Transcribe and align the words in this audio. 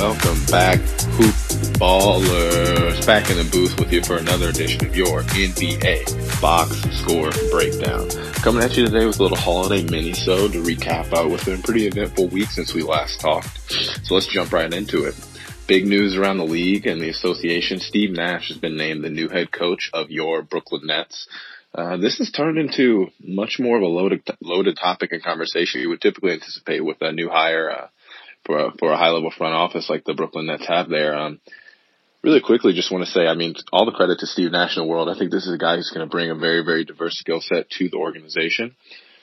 Welcome 0.00 0.42
back, 0.46 0.78
Hoop 0.78 1.34
Ballers. 1.76 3.06
Back 3.06 3.28
in 3.28 3.36
the 3.36 3.46
booth 3.52 3.78
with 3.78 3.92
you 3.92 4.02
for 4.02 4.16
another 4.16 4.48
edition 4.48 4.86
of 4.86 4.96
your 4.96 5.24
NBA 5.24 6.40
box 6.40 6.80
score 6.96 7.30
breakdown. 7.50 8.08
Coming 8.40 8.62
at 8.62 8.78
you 8.78 8.86
today 8.86 9.04
with 9.04 9.20
a 9.20 9.22
little 9.22 9.36
holiday 9.36 9.82
mini-so 9.84 10.48
to 10.48 10.62
recap 10.62 11.12
out 11.12 11.28
what's 11.28 11.44
been 11.44 11.60
a 11.60 11.62
pretty 11.62 11.86
eventful 11.86 12.28
week 12.28 12.48
since 12.48 12.72
we 12.72 12.82
last 12.82 13.20
talked. 13.20 13.70
So 14.06 14.14
let's 14.14 14.26
jump 14.26 14.54
right 14.54 14.72
into 14.72 15.04
it. 15.04 15.14
Big 15.68 15.84
news 15.84 16.16
around 16.16 16.38
the 16.38 16.46
league 16.46 16.86
and 16.86 16.98
the 16.98 17.10
association. 17.10 17.78
Steve 17.78 18.12
Nash 18.12 18.48
has 18.48 18.56
been 18.56 18.78
named 18.78 19.04
the 19.04 19.10
new 19.10 19.28
head 19.28 19.52
coach 19.52 19.90
of 19.92 20.10
your 20.10 20.40
Brooklyn 20.40 20.86
Nets. 20.86 21.28
Uh, 21.74 21.98
this 21.98 22.16
has 22.16 22.30
turned 22.30 22.56
into 22.56 23.08
much 23.22 23.58
more 23.60 23.76
of 23.76 23.82
a 23.82 23.86
loaded 23.86 24.22
loaded 24.40 24.78
topic 24.80 25.12
and 25.12 25.22
conversation 25.22 25.82
you 25.82 25.90
would 25.90 26.00
typically 26.00 26.32
anticipate 26.32 26.82
with 26.82 26.96
a 27.02 27.12
new 27.12 27.28
hire. 27.28 27.70
Uh, 27.70 27.88
for 28.44 28.58
a, 28.58 28.72
for 28.78 28.92
a 28.92 28.96
high 28.96 29.10
level 29.10 29.30
front 29.30 29.54
office 29.54 29.90
like 29.90 30.04
the 30.04 30.14
Brooklyn 30.14 30.46
Nets 30.46 30.66
have 30.66 30.88
there. 30.88 31.14
Um, 31.16 31.40
really 32.22 32.40
quickly, 32.40 32.72
just 32.72 32.92
want 32.92 33.04
to 33.04 33.10
say, 33.10 33.26
I 33.26 33.34
mean, 33.34 33.54
all 33.72 33.86
the 33.86 33.92
credit 33.92 34.18
to 34.20 34.26
Steve 34.26 34.52
Nash 34.52 34.76
in 34.76 34.82
the 34.82 34.88
world. 34.88 35.08
I 35.08 35.18
think 35.18 35.30
this 35.30 35.46
is 35.46 35.54
a 35.54 35.58
guy 35.58 35.76
who's 35.76 35.90
going 35.90 36.06
to 36.06 36.10
bring 36.10 36.30
a 36.30 36.34
very, 36.34 36.64
very 36.64 36.84
diverse 36.84 37.18
skill 37.18 37.40
set 37.40 37.70
to 37.70 37.88
the 37.88 37.96
organization. 37.96 38.76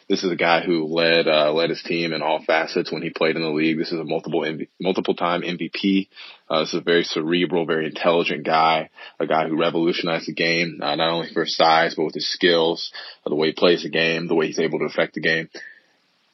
This 0.10 0.24
is 0.24 0.32
a 0.32 0.38
guy 0.38 0.62
who 0.62 0.86
led 0.86 1.28
uh, 1.28 1.52
led 1.52 1.70
his 1.70 1.84
team 1.84 2.14
in 2.14 2.22
all 2.22 2.42
facets 2.42 2.94
when 2.94 3.02
he 3.02 3.10
played 3.10 3.36
in 3.36 3.42
the 3.42 3.50
league. 3.50 3.78
This 3.78 3.92
is 3.92 4.00
a 4.00 4.06
multiple 4.06 4.40
MV, 4.40 4.70
multiple 4.80 5.16
time 5.16 5.42
MVP. 5.42 6.08
Uh, 6.50 6.62
this 6.62 6.70
is 6.70 6.80
a 6.80 6.82
very 6.82 7.04
cerebral, 7.04 7.66
very 7.66 7.88
intelligent 7.88 8.46
guy, 8.46 8.90
a 9.20 9.28
guy 9.28 9.50
who 9.50 9.60
revolutionized 9.60 10.30
the 10.30 10.34
game, 10.34 10.80
uh, 10.82 10.96
not 10.96 11.12
only 11.12 11.28
for 11.34 11.44
his 11.44 11.58
size 11.58 11.96
but 11.96 12.06
with 12.06 12.14
his 12.14 12.32
skills, 12.32 12.94
uh, 13.26 13.30
the 13.30 13.36
way 13.36 13.48
he 13.48 13.54
plays 13.54 13.84
the 13.84 13.90
game, 13.90 14.30
the 14.30 14.36
way 14.36 14.48
he's 14.48 14.60
able 14.60 14.80
to 14.80 14.86
affect 14.86 15.14
the 15.14 15.20
game. 15.20 15.50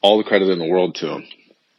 All 0.01 0.19
the 0.19 0.23
credit 0.23 0.49
in 0.49 0.59
the 0.59 0.69
world 0.69 0.93
to 0.95 1.07
him 1.07 1.25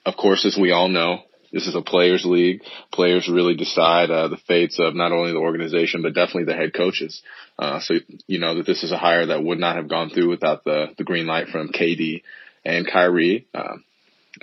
of 0.05 0.17
course, 0.17 0.45
as 0.45 0.57
we 0.61 0.73
all 0.73 0.89
know, 0.89 1.23
this 1.53 1.69
is 1.69 1.77
a 1.77 1.83
players 1.83 2.25
league. 2.25 2.63
Players 2.93 3.29
really 3.29 3.55
decide 3.55 4.11
uh, 4.11 4.27
the 4.27 4.37
fates 4.49 4.81
of 4.81 4.97
not 4.97 5.13
only 5.13 5.31
the 5.33 5.39
organization 5.39 6.03
but 6.03 6.13
definitely 6.13 6.45
the 6.45 6.57
head 6.57 6.75
coaches. 6.75 7.23
Uh, 7.59 7.79
so 7.81 7.95
you 8.27 8.41
know 8.41 8.57
that 8.57 8.67
this 8.67 8.83
is 8.83 8.91
a 8.91 8.99
hire 8.99 9.27
that 9.27 9.43
would 9.43 9.61
not 9.61 9.77
have 9.77 9.89
gone 9.89 10.11
through 10.11 10.29
without 10.29 10.65
the 10.65 10.87
the 10.99 11.05
green 11.05 11.27
light 11.27 11.49
from 11.49 11.69
KD 11.69 12.23
and 12.65 12.91
Kyrie. 12.91 13.47
Uh, 13.55 13.77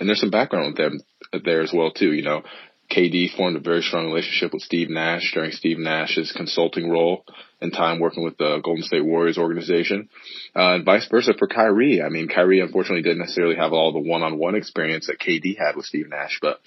and 0.00 0.08
there's 0.08 0.20
some 0.20 0.30
background 0.30 0.68
with 0.68 0.76
them 0.76 1.00
there 1.44 1.60
as 1.60 1.72
well 1.72 1.92
too. 1.92 2.12
You 2.12 2.22
know, 2.22 2.42
KD 2.92 3.34
formed 3.36 3.56
a 3.56 3.60
very 3.60 3.82
strong 3.82 4.06
relationship 4.06 4.52
with 4.52 4.62
Steve 4.62 4.90
Nash 4.90 5.32
during 5.32 5.50
Steve 5.52 5.78
Nash's 5.78 6.32
consulting 6.32 6.90
role 6.90 7.24
and 7.60 7.72
time 7.72 8.00
working 8.00 8.22
with 8.22 8.36
the 8.36 8.60
Golden 8.62 8.84
State 8.84 9.04
Warriors 9.04 9.38
organization, 9.38 10.08
uh, 10.54 10.74
and 10.74 10.84
vice 10.84 11.06
versa 11.10 11.32
for 11.38 11.48
Kyrie. 11.48 12.02
I 12.02 12.10
mean, 12.10 12.28
Kyrie 12.28 12.60
unfortunately 12.60 13.02
didn't 13.02 13.20
necessarily 13.20 13.56
have 13.56 13.72
all 13.72 13.92
the 13.92 14.08
one-on-one 14.08 14.56
experience 14.56 15.06
that 15.06 15.20
KD 15.20 15.56
had 15.56 15.76
with 15.76 15.86
Steve 15.86 16.08
Nash, 16.10 16.38
but 16.42 16.60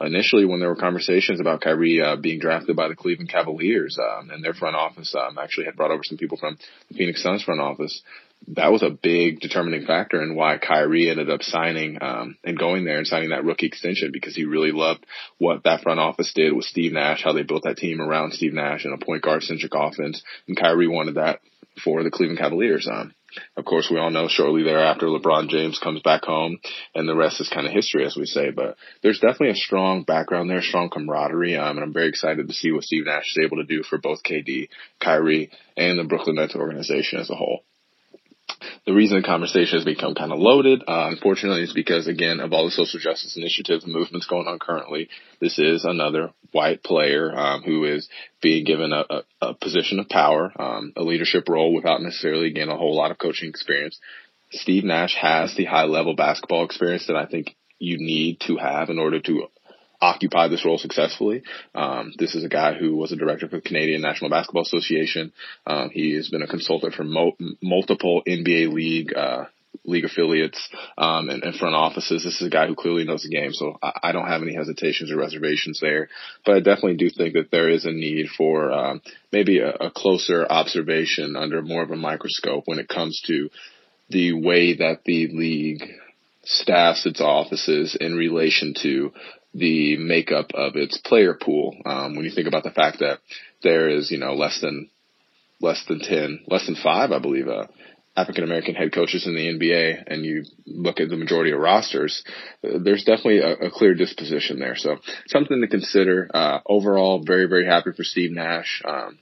initially 0.00 0.44
when 0.44 0.60
there 0.60 0.68
were 0.68 0.76
conversations 0.76 1.40
about 1.40 1.60
Kyrie 1.60 2.02
uh, 2.02 2.16
being 2.16 2.40
drafted 2.40 2.76
by 2.76 2.88
the 2.88 2.96
Cleveland 2.96 3.30
Cavaliers 3.30 3.98
um, 3.98 4.30
and 4.30 4.44
their 4.44 4.54
front 4.54 4.76
office 4.76 5.14
um, 5.14 5.38
actually 5.38 5.66
had 5.66 5.76
brought 5.76 5.90
over 5.90 6.02
some 6.04 6.18
people 6.18 6.36
from 6.36 6.58
the 6.90 6.96
Phoenix 6.96 7.22
Suns 7.22 7.42
front 7.42 7.60
office 7.60 8.02
that 8.48 8.72
was 8.72 8.82
a 8.82 8.90
big 8.90 9.40
determining 9.40 9.86
factor 9.86 10.22
in 10.22 10.34
why 10.34 10.58
Kyrie 10.58 11.10
ended 11.10 11.30
up 11.30 11.42
signing 11.42 11.98
um, 12.00 12.36
and 12.44 12.58
going 12.58 12.84
there 12.84 12.98
and 12.98 13.06
signing 13.06 13.30
that 13.30 13.44
rookie 13.44 13.66
extension 13.66 14.10
because 14.12 14.34
he 14.34 14.44
really 14.44 14.72
loved 14.72 15.04
what 15.38 15.64
that 15.64 15.82
front 15.82 16.00
office 16.00 16.32
did 16.34 16.52
with 16.52 16.64
Steve 16.64 16.92
Nash, 16.92 17.22
how 17.22 17.32
they 17.32 17.42
built 17.42 17.64
that 17.64 17.76
team 17.76 18.00
around 18.00 18.32
Steve 18.32 18.54
Nash 18.54 18.84
and 18.84 18.94
a 18.94 19.04
point 19.04 19.22
guard 19.22 19.42
centric 19.42 19.72
offense. 19.74 20.22
And 20.48 20.56
Kyrie 20.56 20.88
wanted 20.88 21.16
that 21.16 21.40
for 21.84 22.02
the 22.02 22.10
Cleveland 22.10 22.40
Cavaliers. 22.40 22.88
Um, 22.90 23.14
of 23.56 23.64
course, 23.64 23.88
we 23.88 23.98
all 23.98 24.10
know 24.10 24.26
shortly 24.26 24.64
thereafter 24.64 25.06
LeBron 25.06 25.48
James 25.48 25.78
comes 25.78 26.02
back 26.02 26.24
home, 26.24 26.58
and 26.96 27.08
the 27.08 27.14
rest 27.14 27.40
is 27.40 27.48
kind 27.48 27.66
of 27.66 27.72
history, 27.72 28.04
as 28.04 28.16
we 28.16 28.26
say. 28.26 28.50
But 28.50 28.76
there's 29.02 29.20
definitely 29.20 29.50
a 29.50 29.54
strong 29.54 30.02
background 30.02 30.50
there, 30.50 30.62
strong 30.62 30.90
camaraderie, 30.90 31.56
um, 31.56 31.76
and 31.76 31.84
I'm 31.84 31.92
very 31.92 32.08
excited 32.08 32.48
to 32.48 32.54
see 32.54 32.72
what 32.72 32.82
Steve 32.82 33.04
Nash 33.04 33.30
is 33.36 33.44
able 33.44 33.58
to 33.58 33.64
do 33.64 33.84
for 33.84 33.98
both 33.98 34.24
KD, 34.24 34.68
Kyrie, 34.98 35.50
and 35.76 35.98
the 35.98 36.04
Brooklyn 36.04 36.36
Nets 36.36 36.56
organization 36.56 37.20
as 37.20 37.30
a 37.30 37.36
whole 37.36 37.62
the 38.86 38.92
reason 38.92 39.20
the 39.20 39.26
conversation 39.26 39.78
has 39.78 39.84
become 39.84 40.14
kind 40.14 40.32
of 40.32 40.38
loaded, 40.38 40.82
uh, 40.86 41.08
unfortunately, 41.10 41.62
is 41.62 41.72
because 41.72 42.06
again 42.06 42.40
of 42.40 42.52
all 42.52 42.64
the 42.64 42.70
social 42.70 43.00
justice 43.00 43.36
initiatives 43.36 43.84
and 43.84 43.92
movements 43.92 44.26
going 44.26 44.46
on 44.46 44.58
currently. 44.58 45.08
This 45.40 45.58
is 45.58 45.84
another 45.84 46.30
white 46.52 46.82
player 46.82 47.32
um, 47.36 47.62
who 47.62 47.84
is 47.84 48.08
being 48.40 48.64
given 48.64 48.92
a, 48.92 49.04
a, 49.10 49.22
a 49.48 49.54
position 49.54 49.98
of 49.98 50.08
power, 50.08 50.52
um, 50.58 50.92
a 50.96 51.02
leadership 51.02 51.48
role 51.48 51.74
without 51.74 52.02
necessarily 52.02 52.48
again 52.48 52.68
a 52.68 52.76
whole 52.76 52.96
lot 52.96 53.10
of 53.10 53.18
coaching 53.18 53.48
experience. 53.48 53.98
Steve 54.52 54.84
Nash 54.84 55.14
has 55.14 55.54
the 55.54 55.64
high 55.64 55.84
level 55.84 56.14
basketball 56.16 56.64
experience 56.64 57.06
that 57.06 57.16
I 57.16 57.26
think 57.26 57.54
you 57.78 57.96
need 57.98 58.40
to 58.46 58.56
have 58.56 58.90
in 58.90 58.98
order 58.98 59.20
to 59.20 59.46
occupy 60.00 60.48
this 60.48 60.64
role 60.64 60.78
successfully. 60.78 61.42
Um, 61.74 62.12
this 62.18 62.34
is 62.34 62.44
a 62.44 62.48
guy 62.48 62.74
who 62.74 62.96
was 62.96 63.12
a 63.12 63.16
director 63.16 63.48
for 63.48 63.56
the 63.56 63.62
Canadian 63.62 64.02
National 64.02 64.30
Basketball 64.30 64.62
Association. 64.62 65.32
Um, 65.66 65.90
he 65.90 66.14
has 66.14 66.28
been 66.28 66.42
a 66.42 66.46
consultant 66.46 66.94
for 66.94 67.04
mo- 67.04 67.36
multiple 67.62 68.22
NBA 68.26 68.72
league 68.72 69.14
uh, 69.14 69.44
league 69.84 70.04
affiliates 70.04 70.68
um, 70.98 71.28
and, 71.30 71.42
and, 71.42 71.54
front 71.54 71.74
offices. 71.74 72.24
This 72.24 72.40
is 72.40 72.46
a 72.46 72.50
guy 72.50 72.66
who 72.66 72.74
clearly 72.74 73.04
knows 73.04 73.22
the 73.22 73.30
game, 73.30 73.52
so 73.52 73.78
I, 73.82 73.92
I, 74.04 74.12
don't 74.12 74.26
have 74.26 74.42
any 74.42 74.54
hesitations 74.54 75.10
or 75.10 75.16
reservations 75.16 75.80
there. 75.80 76.08
But 76.44 76.56
I 76.56 76.58
definitely 76.60 76.96
do 76.96 77.08
think 77.08 77.34
that 77.34 77.50
there 77.50 77.70
is 77.70 77.86
a 77.86 77.92
need 77.92 78.28
for 78.36 78.72
um, 78.72 79.00
maybe 79.32 79.60
a, 79.60 79.70
a 79.70 79.90
closer 79.90 80.44
observation 80.44 81.36
under 81.36 81.62
more 81.62 81.82
of 81.82 81.90
a 81.90 81.96
microscope 81.96 82.64
when 82.66 82.78
it 82.78 82.88
comes 82.88 83.22
to 83.26 83.48
the 84.10 84.32
way 84.32 84.76
that 84.76 85.04
the 85.04 85.28
league 85.28 85.84
staffs 86.42 87.06
its 87.06 87.20
offices 87.20 87.96
in 87.98 88.14
relation 88.14 88.74
to 88.82 89.12
the 89.54 89.96
makeup 89.96 90.50
of 90.54 90.76
its 90.76 90.98
player 90.98 91.34
pool. 91.34 91.76
Um, 91.84 92.16
when 92.16 92.24
you 92.24 92.30
think 92.30 92.46
about 92.48 92.62
the 92.62 92.70
fact 92.70 93.00
that 93.00 93.20
there 93.62 93.88
is, 93.88 94.10
you 94.10 94.18
know, 94.18 94.34
less 94.34 94.60
than 94.60 94.90
less 95.60 95.84
than 95.86 96.00
ten, 96.00 96.40
less 96.46 96.66
than 96.66 96.76
five, 96.76 97.12
I 97.12 97.18
believe, 97.18 97.48
uh, 97.48 97.66
African 98.16 98.44
American 98.44 98.74
head 98.74 98.92
coaches 98.92 99.26
in 99.26 99.34
the 99.34 99.46
NBA, 99.46 100.04
and 100.06 100.24
you 100.24 100.44
look 100.66 101.00
at 101.00 101.08
the 101.08 101.16
majority 101.16 101.52
of 101.52 101.60
rosters, 101.60 102.24
there's 102.62 103.04
definitely 103.04 103.38
a, 103.38 103.66
a 103.66 103.70
clear 103.70 103.94
disposition 103.94 104.58
there. 104.58 104.76
So 104.76 104.98
something 105.26 105.60
to 105.60 105.68
consider. 105.68 106.28
Uh, 106.32 106.60
overall, 106.66 107.22
very 107.24 107.46
very 107.46 107.66
happy 107.66 107.90
for 107.96 108.04
Steve 108.04 108.32
Nash. 108.32 108.82
Um, 108.84 109.18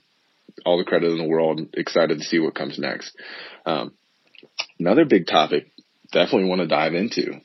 all 0.65 0.77
the 0.77 0.83
credit 0.83 1.11
in 1.11 1.17
the 1.17 1.27
world. 1.27 1.61
Excited 1.73 2.17
to 2.17 2.23
see 2.23 2.39
what 2.39 2.55
comes 2.55 2.77
next. 2.77 3.15
Um, 3.65 3.93
another 4.79 5.05
big 5.05 5.27
topic, 5.27 5.71
definitely 6.11 6.49
want 6.49 6.61
to 6.61 6.67
dive 6.67 6.93
into 6.93 7.39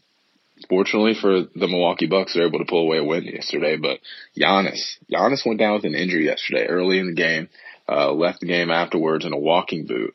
Fortunately 0.69 1.15
for 1.15 1.43
the 1.43 1.69
Milwaukee 1.69 2.07
Bucks, 2.07 2.35
they're 2.35 2.47
able 2.47 2.59
to 2.59 2.65
pull 2.65 2.83
away 2.83 2.99
a 2.99 3.05
win 3.05 3.25
yesterday. 3.25 3.77
But 3.77 4.01
Giannis, 4.39 4.97
Giannis 5.13 5.47
went 5.47 5.59
down 5.59 5.75
with 5.75 5.85
an 5.85 5.95
injury 5.95 6.27
yesterday, 6.27 6.67
early 6.67 6.99
in 6.99 7.07
the 7.07 7.15
game. 7.15 7.49
Uh, 7.89 8.13
left 8.13 8.41
the 8.41 8.47
game 8.47 8.71
afterwards 8.71 9.27
in 9.27 9.33
a 9.33 9.39
walking 9.39 9.87
boot. 9.87 10.15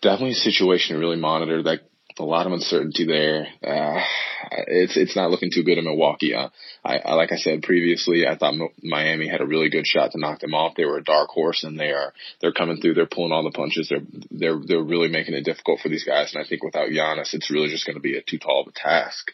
Definitely 0.00 0.32
a 0.32 0.34
situation 0.34 0.94
to 0.94 1.00
really 1.00 1.16
monitor. 1.16 1.62
That 1.64 1.80
a 2.18 2.24
lot 2.24 2.46
of 2.46 2.52
uncertainty 2.52 3.06
there. 3.06 3.46
Uh, 3.62 4.00
it's 4.68 4.96
it's 4.96 5.16
not 5.16 5.30
looking 5.30 5.50
too 5.50 5.62
good 5.62 5.78
in 5.78 5.84
Milwaukee. 5.84 6.34
Uh, 6.34 6.48
I, 6.84 6.98
I 6.98 7.14
like 7.14 7.32
I 7.32 7.36
said 7.36 7.62
previously, 7.62 8.26
I 8.26 8.36
thought 8.36 8.54
Miami 8.82 9.28
had 9.28 9.40
a 9.40 9.46
really 9.46 9.70
good 9.70 9.86
shot 9.86 10.12
to 10.12 10.18
knock 10.18 10.40
them 10.40 10.54
off. 10.54 10.74
They 10.76 10.84
were 10.84 10.98
a 10.98 11.04
dark 11.04 11.30
horse, 11.30 11.64
and 11.64 11.78
they 11.78 11.90
are 11.90 12.12
they're 12.40 12.52
coming 12.52 12.80
through. 12.80 12.94
They're 12.94 13.06
pulling 13.06 13.32
all 13.32 13.44
the 13.44 13.50
punches. 13.50 13.88
They're 13.88 14.06
they're 14.30 14.60
they're 14.66 14.82
really 14.82 15.08
making 15.08 15.34
it 15.34 15.44
difficult 15.44 15.80
for 15.80 15.88
these 15.88 16.04
guys. 16.04 16.34
And 16.34 16.44
I 16.44 16.48
think 16.48 16.62
without 16.62 16.88
Giannis, 16.88 17.34
it's 17.34 17.50
really 17.50 17.68
just 17.68 17.86
going 17.86 17.96
to 17.96 18.02
be 18.02 18.16
a 18.16 18.22
too 18.22 18.38
tall 18.38 18.62
of 18.62 18.68
a 18.68 18.72
task 18.72 19.32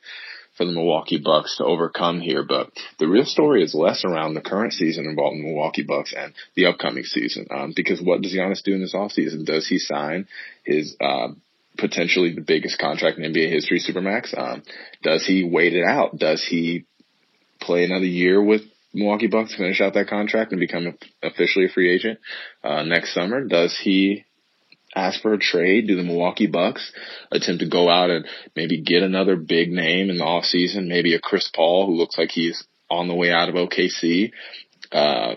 for 0.56 0.64
the 0.64 0.72
Milwaukee 0.72 1.18
Bucks 1.18 1.56
to 1.58 1.64
overcome 1.64 2.20
here. 2.20 2.44
But 2.44 2.70
the 2.98 3.08
real 3.08 3.24
story 3.24 3.62
is 3.62 3.74
less 3.74 4.04
around 4.04 4.34
the 4.34 4.40
current 4.40 4.72
season 4.72 5.06
involving 5.06 5.42
the 5.42 5.48
Milwaukee 5.48 5.82
Bucks 5.82 6.14
and 6.16 6.32
the 6.54 6.66
upcoming 6.66 7.04
season. 7.04 7.46
Um, 7.50 7.72
because 7.74 8.00
what 8.00 8.22
does 8.22 8.34
Giannis 8.34 8.62
do 8.62 8.74
in 8.74 8.80
this 8.80 8.94
offseason? 8.94 9.44
Does 9.44 9.66
he 9.66 9.78
sign 9.78 10.28
his 10.64 10.96
uh, 11.00 11.28
potentially 11.76 12.34
the 12.34 12.40
biggest 12.40 12.78
contract 12.78 13.18
in 13.18 13.32
NBA 13.32 13.50
history, 13.50 13.80
Supermax. 13.80 14.36
Um, 14.36 14.62
does 15.02 15.26
he 15.26 15.44
wait 15.44 15.74
it 15.74 15.84
out? 15.84 16.16
Does 16.18 16.44
he 16.44 16.86
play 17.60 17.84
another 17.84 18.06
year 18.06 18.42
with 18.42 18.62
Milwaukee 18.92 19.26
Bucks, 19.26 19.56
finish 19.56 19.80
out 19.80 19.94
that 19.94 20.08
contract 20.08 20.52
and 20.52 20.60
become 20.60 20.96
officially 21.22 21.66
a 21.66 21.68
free 21.68 21.92
agent 21.92 22.20
uh, 22.62 22.82
next 22.82 23.12
summer? 23.12 23.44
Does 23.44 23.76
he 23.82 24.24
ask 24.94 25.20
for 25.20 25.34
a 25.34 25.38
trade? 25.38 25.88
Do 25.88 25.96
the 25.96 26.04
Milwaukee 26.04 26.46
Bucks 26.46 26.92
attempt 27.32 27.60
to 27.60 27.68
go 27.68 27.88
out 27.88 28.10
and 28.10 28.24
maybe 28.54 28.82
get 28.82 29.02
another 29.02 29.34
big 29.34 29.70
name 29.70 30.10
in 30.10 30.18
the 30.18 30.24
off 30.24 30.44
season? 30.44 30.88
Maybe 30.88 31.14
a 31.14 31.20
Chris 31.20 31.50
Paul 31.52 31.86
who 31.86 31.96
looks 31.96 32.16
like 32.16 32.30
he's 32.30 32.64
on 32.88 33.08
the 33.08 33.14
way 33.14 33.32
out 33.32 33.48
of 33.48 33.56
OKC. 33.56 34.30
Uh, 34.92 35.34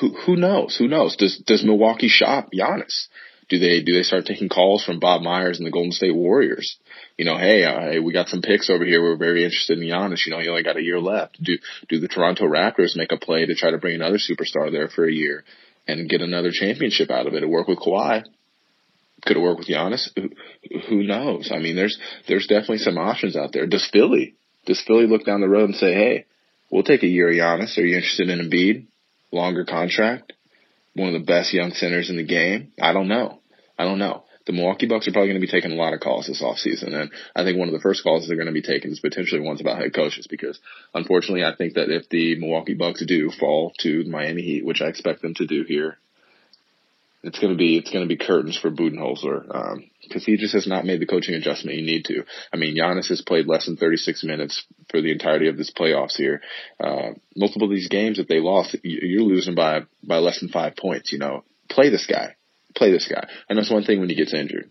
who 0.00 0.10
who 0.26 0.36
knows? 0.36 0.76
Who 0.76 0.88
knows? 0.88 1.16
Does 1.16 1.38
does 1.38 1.64
Milwaukee 1.64 2.08
shop 2.08 2.50
Giannis? 2.52 3.08
Do 3.48 3.58
they 3.58 3.82
do 3.82 3.92
they 3.92 4.02
start 4.02 4.26
taking 4.26 4.48
calls 4.48 4.84
from 4.84 5.00
Bob 5.00 5.22
Myers 5.22 5.58
and 5.58 5.66
the 5.66 5.70
Golden 5.70 5.92
State 5.92 6.14
Warriors? 6.14 6.76
You 7.18 7.24
know, 7.24 7.36
hey, 7.36 7.64
uh, 7.64 7.80
hey, 7.80 7.98
we 7.98 8.12
got 8.12 8.28
some 8.28 8.42
picks 8.42 8.70
over 8.70 8.84
here. 8.84 9.02
We're 9.02 9.16
very 9.16 9.44
interested 9.44 9.78
in 9.78 9.84
Giannis. 9.84 10.24
You 10.24 10.32
know, 10.32 10.40
he 10.40 10.48
only 10.48 10.62
got 10.62 10.76
a 10.76 10.82
year 10.82 11.00
left. 11.00 11.42
Do 11.42 11.58
do 11.88 12.00
the 12.00 12.08
Toronto 12.08 12.44
Raptors 12.44 12.96
make 12.96 13.12
a 13.12 13.18
play 13.18 13.44
to 13.46 13.54
try 13.54 13.70
to 13.70 13.78
bring 13.78 13.96
another 13.96 14.18
superstar 14.18 14.72
there 14.72 14.88
for 14.88 15.06
a 15.06 15.12
year 15.12 15.44
and 15.86 16.08
get 16.08 16.22
another 16.22 16.50
championship 16.52 17.10
out 17.10 17.26
of 17.26 17.34
it? 17.34 17.42
It 17.42 17.48
work 17.48 17.68
with 17.68 17.78
Kawhi. 17.78 18.24
Could 19.26 19.36
it 19.36 19.40
work 19.40 19.58
with 19.58 19.68
Giannis? 19.68 20.08
Who, 20.16 20.30
who 20.88 21.02
knows? 21.02 21.50
I 21.52 21.58
mean, 21.58 21.76
there's 21.76 21.98
there's 22.28 22.46
definitely 22.46 22.78
some 22.78 22.98
options 22.98 23.36
out 23.36 23.52
there. 23.52 23.66
Does 23.66 23.88
Philly 23.92 24.34
does 24.66 24.82
Philly 24.86 25.06
look 25.06 25.24
down 25.24 25.40
the 25.40 25.48
road 25.48 25.66
and 25.66 25.76
say, 25.76 25.92
hey, 25.92 26.26
we'll 26.70 26.82
take 26.82 27.02
a 27.02 27.08
year 27.08 27.28
of 27.28 27.34
Giannis. 27.34 27.76
Are 27.76 27.84
you 27.84 27.96
interested 27.96 28.28
in 28.28 28.38
Embiid? 28.38 28.86
Longer 29.30 29.64
contract? 29.64 30.32
One 30.94 31.08
of 31.08 31.14
the 31.14 31.26
best 31.26 31.52
young 31.52 31.72
centers 31.72 32.10
in 32.10 32.16
the 32.16 32.24
game? 32.24 32.72
I 32.80 32.92
don't 32.92 33.08
know. 33.08 33.40
I 33.78 33.84
don't 33.84 33.98
know. 33.98 34.24
The 34.46 34.52
Milwaukee 34.52 34.86
Bucks 34.86 35.08
are 35.08 35.12
probably 35.12 35.28
going 35.28 35.40
to 35.40 35.46
be 35.46 35.50
taking 35.50 35.72
a 35.72 35.80
lot 35.80 35.94
of 35.94 36.00
calls 36.00 36.26
this 36.26 36.42
offseason. 36.42 36.94
And 36.94 37.10
I 37.34 37.44
think 37.44 37.58
one 37.58 37.68
of 37.68 37.74
the 37.74 37.80
first 37.80 38.02
calls 38.02 38.26
they're 38.26 38.36
going 38.36 38.46
to 38.46 38.52
be 38.52 38.62
taking 38.62 38.90
is 38.90 39.00
potentially 39.00 39.40
ones 39.40 39.60
about 39.60 39.78
head 39.78 39.94
coaches 39.94 40.26
because 40.28 40.60
unfortunately 40.92 41.44
I 41.44 41.56
think 41.56 41.74
that 41.74 41.90
if 41.90 42.08
the 42.10 42.38
Milwaukee 42.38 42.74
Bucks 42.74 43.04
do 43.04 43.30
fall 43.30 43.72
to 43.78 44.04
the 44.04 44.10
Miami 44.10 44.42
Heat, 44.42 44.64
which 44.64 44.82
I 44.82 44.88
expect 44.88 45.22
them 45.22 45.34
to 45.36 45.46
do 45.46 45.64
here, 45.66 45.98
it's 47.24 47.38
going 47.38 47.52
to 47.52 47.58
be, 47.58 47.78
it's 47.78 47.90
going 47.90 48.06
to 48.06 48.14
be 48.14 48.22
curtains 48.22 48.58
for 48.58 48.70
Budenholzer. 48.70 49.54
Um, 49.54 49.90
because 50.14 50.24
he 50.24 50.36
just 50.36 50.54
has 50.54 50.66
not 50.66 50.84
made 50.84 51.00
the 51.00 51.06
coaching 51.06 51.34
adjustment 51.34 51.78
you 51.78 51.84
need 51.84 52.04
to. 52.06 52.24
I 52.52 52.56
mean, 52.56 52.76
Giannis 52.76 53.08
has 53.08 53.22
played 53.22 53.46
less 53.46 53.66
than 53.66 53.76
36 53.76 54.22
minutes 54.24 54.64
for 54.90 55.00
the 55.00 55.12
entirety 55.12 55.48
of 55.48 55.56
this 55.56 55.72
playoffs 55.72 56.16
here. 56.16 56.42
Uh, 56.78 57.12
multiple 57.34 57.68
of 57.68 57.74
these 57.74 57.88
games 57.88 58.18
that 58.18 58.28
they 58.28 58.40
lost, 58.40 58.76
you're 58.82 59.22
losing 59.22 59.54
by 59.54 59.80
by 60.02 60.18
less 60.18 60.40
than 60.40 60.50
five 60.50 60.76
points. 60.76 61.12
You 61.12 61.18
know, 61.18 61.44
play 61.68 61.90
this 61.90 62.06
guy, 62.06 62.36
play 62.74 62.92
this 62.92 63.08
guy. 63.08 63.28
And 63.48 63.58
that's 63.58 63.70
one 63.70 63.84
thing 63.84 64.00
when 64.00 64.08
he 64.08 64.16
gets 64.16 64.34
injured. 64.34 64.70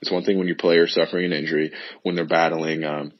It's 0.00 0.10
one 0.10 0.24
thing 0.24 0.38
when 0.38 0.46
your 0.46 0.56
player 0.56 0.84
is 0.84 0.94
suffering 0.94 1.26
an 1.26 1.32
injury, 1.32 1.72
when 2.02 2.14
they're 2.14 2.24
battling 2.24 2.84
um, 2.84 3.12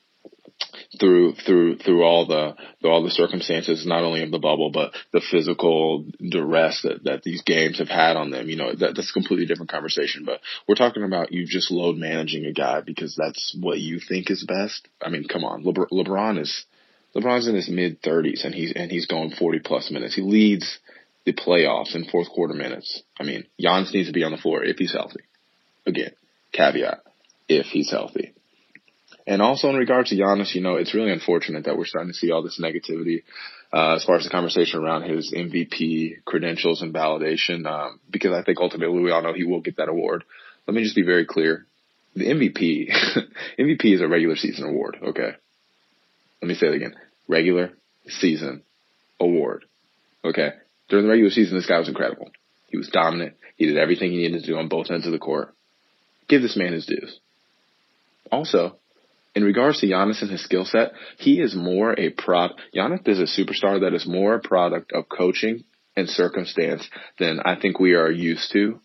through 0.99 1.35
through 1.35 1.76
through 1.76 2.02
all 2.02 2.26
the 2.26 2.56
through 2.80 2.90
all 2.90 3.04
the 3.04 3.11
circumstances, 3.11 3.87
not 3.87 4.02
only 4.02 4.23
of 4.23 4.32
the 4.32 4.38
bubble, 4.38 4.70
but 4.70 4.92
the 5.12 5.20
physical 5.20 6.04
duress 6.18 6.82
that, 6.82 7.04
that 7.04 7.23
these 7.23 7.42
games 7.42 7.78
have 7.78 7.88
had 7.88 8.16
on 8.16 8.30
them. 8.30 8.49
You 8.49 8.56
know, 8.56 8.75
that, 8.75 8.97
that's 8.97 9.11
a 9.11 9.12
completely 9.12 9.47
different 9.47 9.70
conversation. 9.70 10.25
But 10.25 10.40
we're 10.66 10.75
talking 10.75 11.04
about 11.04 11.32
you 11.32 11.47
just 11.47 11.70
load 11.70 11.97
managing 11.97 12.44
a 12.44 12.52
guy 12.52 12.80
because 12.80 13.14
that's 13.16 13.56
what 13.61 13.78
you 13.78 14.00
think 14.00 14.30
is 14.30 14.44
best. 14.44 14.88
I 15.00 15.11
mean, 15.11 15.26
come 15.28 15.44
on, 15.44 15.62
LeBron, 15.62 15.90
LeBron 15.92 16.40
is 16.40 16.64
LeBron's 17.14 17.47
in 17.47 17.54
his 17.54 17.68
mid 17.68 18.02
thirties 18.02 18.44
and 18.44 18.54
he's 18.54 18.73
and 18.75 18.90
he's 18.90 19.06
going 19.06 19.30
forty 19.30 19.61
plus 19.61 19.90
minutes. 19.92 20.16
He 20.16 20.23
leads 20.23 20.80
the 21.25 21.32
playoffs 21.32 21.94
in 21.94 22.04
fourth 22.06 22.28
quarter 22.30 22.54
minutes. 22.54 23.02
I 23.18 23.23
mean, 23.23 23.44
Giannis 23.62 23.94
needs 23.94 24.09
to 24.09 24.12
be 24.12 24.25
on 24.25 24.32
the 24.32 24.38
floor 24.38 24.64
if 24.64 24.76
he's 24.78 24.92
healthy. 24.92 25.20
Again, 25.87 26.11
caveat, 26.52 27.02
if 27.49 27.66
he's 27.66 27.90
healthy. 27.90 28.35
And 29.31 29.41
also 29.41 29.69
in 29.69 29.77
regards 29.77 30.11
to 30.11 30.17
Giannis, 30.17 30.57
you 30.57 30.61
know, 30.61 30.75
it's 30.75 30.93
really 30.93 31.13
unfortunate 31.13 31.67
that 31.67 31.79
we're 31.79 31.85
starting 31.85 32.11
to 32.11 32.19
see 32.19 32.33
all 32.33 32.43
this 32.43 32.61
negativity 32.61 33.23
uh, 33.73 33.95
as 33.95 34.05
far 34.05 34.17
as 34.17 34.25
the 34.25 34.31
conversation 34.31 34.81
around 34.81 35.09
his 35.09 35.33
MVP 35.33 36.25
credentials 36.25 36.83
and 36.83 36.93
validation, 36.93 37.65
um, 37.65 38.01
because 38.11 38.33
I 38.33 38.43
think 38.43 38.59
ultimately 38.59 39.01
we 39.01 39.13
all 39.13 39.23
know 39.23 39.33
he 39.33 39.45
will 39.45 39.61
get 39.61 39.77
that 39.77 39.89
award. 39.89 40.25
Let 40.67 40.75
me 40.75 40.83
just 40.83 40.97
be 40.97 41.05
very 41.05 41.27
clear. 41.27 41.65
The 42.17 42.25
MVP, 42.25 42.91
MVP 43.61 43.95
is 43.95 44.01
a 44.01 44.09
regular 44.09 44.35
season 44.35 44.69
award, 44.69 44.97
okay? 45.01 45.31
Let 46.43 46.49
me 46.49 46.55
say 46.55 46.67
it 46.67 46.75
again. 46.75 46.97
Regular 47.29 47.71
season 48.09 48.65
award, 49.21 49.65
okay? 50.25 50.55
During 50.89 51.05
the 51.05 51.11
regular 51.11 51.31
season, 51.31 51.57
this 51.57 51.67
guy 51.67 51.79
was 51.79 51.89
incredible. 51.89 52.33
He 52.67 52.79
was 52.79 52.89
dominant. 52.89 53.37
He 53.55 53.67
did 53.67 53.79
everything 53.79 54.11
he 54.11 54.17
needed 54.17 54.41
to 54.41 54.47
do 54.49 54.59
on 54.59 54.67
both 54.67 54.91
ends 54.91 55.07
of 55.07 55.13
the 55.13 55.21
court. 55.21 55.55
Give 56.29 56.43
this 56.43 56.57
man 56.57 56.73
his 56.73 56.87
dues. 56.87 57.21
Also, 58.33 58.77
in 59.35 59.45
regards 59.45 59.81
to 59.81 59.87
Giannis 59.87 60.23
and 60.23 60.31
his 60.31 60.43
skill 60.43 60.65
set, 60.65 60.93
he 61.19 61.41
is 61.41 61.55
more 61.55 61.99
a 61.99 62.11
prod. 62.11 62.53
Giannis 62.75 63.07
is 63.09 63.21
a 63.21 63.41
superstar 63.41 63.81
that 63.81 63.95
is 63.95 64.07
more 64.07 64.35
a 64.35 64.41
product 64.41 64.93
of 64.93 65.09
coaching 65.09 65.65
and 65.97 66.09
circumstance 66.09 66.89
than 67.19 67.41
I 67.41 67.59
think 67.61 67.79
we 67.79 67.95
are 67.95 68.11
used 68.11 68.53
to. 68.53 68.81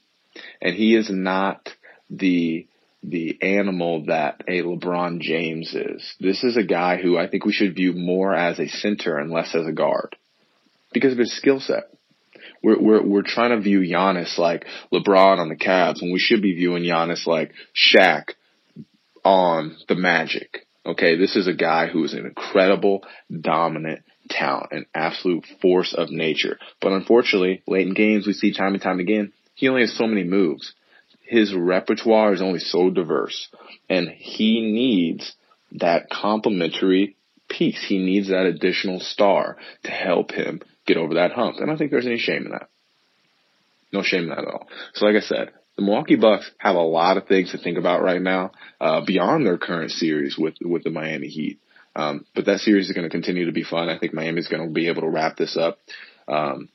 And 0.62 0.76
he 0.76 0.96
is 0.96 1.10
not 1.10 1.70
the 2.10 2.68
the 3.08 3.38
animal 3.44 4.06
that 4.08 4.42
a 4.48 4.64
LeBron 4.64 5.20
James 5.20 5.76
is. 5.76 6.16
This 6.20 6.44
is 6.44 6.58
a 6.58 6.64
guy 6.64 6.98
who 6.98 7.18
I 7.20 7.28
think 7.28 7.46
we 7.46 7.54
should 7.54 7.76
view 7.76 7.94
more 7.94 8.34
as 8.34 8.60
a 8.60 8.68
center 8.68 9.20
and 9.20 9.30
less 9.30 9.54
as 9.54 9.68
a 9.68 9.72
guard 9.72 10.16
because 10.92 11.12
of 11.12 11.20
his 11.20 11.38
skill 11.38 11.60
set. 11.60 11.84
We're, 12.64 12.82
we're, 12.82 13.04
we're 13.06 13.22
trying 13.22 13.52
to 13.52 13.62
view 13.62 13.82
Giannis 13.82 14.40
like 14.40 14.66
LeBron 14.92 15.38
on 15.38 15.50
the 15.50 15.56
Cavs 15.56 16.02
when 16.02 16.12
we 16.12 16.20
should 16.20 16.42
be 16.42 16.56
viewing 16.56 16.82
Giannis 16.82 17.28
like 17.28 17.52
Shaq 17.76 18.30
on 19.26 19.76
the 19.90 19.96
Magic. 19.96 20.66
Okay. 20.86 21.18
This 21.18 21.36
is 21.36 21.48
a 21.48 21.54
guy 21.54 21.88
who 21.88 22.04
is 22.06 22.14
an 22.14 22.26
incredible, 22.26 23.04
dominant 23.30 24.04
talent, 24.30 24.72
an 24.72 24.86
absolute 24.96 25.46
force 25.62 25.94
of 25.94 26.10
nature. 26.10 26.58
But 26.80 26.94
unfortunately, 26.94 27.62
late 27.68 27.88
in 27.88 27.94
games, 27.94 28.26
we 28.26 28.34
see 28.34 28.54
time 28.54 28.74
and 28.74 28.82
time 28.82 29.00
again, 29.00 29.34
he 29.56 29.68
only 29.68 29.82
has 29.82 29.98
so 29.98 30.08
many 30.08 30.24
moves 30.24 30.74
his 31.26 31.54
repertoire 31.54 32.34
is 32.34 32.42
only 32.42 32.60
so 32.60 32.90
diverse 32.90 33.50
and 33.90 34.10
he 34.10 34.62
needs 34.62 35.36
that 35.74 36.10
complementary 36.10 37.16
piece. 37.50 37.84
He 37.88 37.98
needs 37.98 38.30
that 38.30 38.46
additional 38.46 39.00
star 39.00 39.58
to 39.84 39.92
help 39.92 40.32
him 40.32 40.62
get 40.86 40.98
over 40.98 41.16
that 41.16 41.32
hump. 41.32 41.56
And 41.56 41.66
I 41.66 41.68
don't 41.68 41.78
think 41.78 41.92
there's 41.92 42.06
any 42.06 42.20
shame 42.20 42.46
in 42.46 42.52
that. 42.52 42.70
No 43.92 44.04
shame 44.04 44.24
in 44.24 44.30
that 44.30 44.40
at 44.40 44.46
all. 44.46 44.68
So 44.94 45.06
like 45.06 45.16
I 45.16 45.26
said, 45.26 45.52
the 45.76 45.84
Milwaukee 45.84 46.16
Bucks 46.16 46.50
have 46.58 46.76
a 46.76 46.82
lot 46.82 47.18
of 47.18 47.28
things 47.28 47.52
to 47.52 47.58
think 47.58 47.78
about 47.78 48.02
right 48.02 48.22
now, 48.22 48.52
uh, 48.80 49.02
beyond 49.06 49.46
their 49.46 49.58
current 49.58 49.92
series 49.92 50.38
with, 50.38 50.56
with 50.62 50.84
the 50.84 50.90
Miami 50.90 51.28
Heat. 51.28 51.60
Um, 51.96 52.26
but 52.34 52.46
that 52.46 52.60
series 52.60 52.88
is 52.88 52.96
going 52.96 53.08
to 53.08 53.10
continue 53.10 53.46
to 53.46 53.52
be 53.52 53.64
fun. 53.64 53.90
I 53.90 53.98
think 53.98 54.14
Miami's 54.14 54.48
going 54.48 54.66
to 54.66 54.74
be 54.74 54.88
able 54.90 55.02
to 55.02 55.10
wrap 55.10 55.38
this 55.38 55.58
up. 55.58 55.80
Um, 56.28 56.70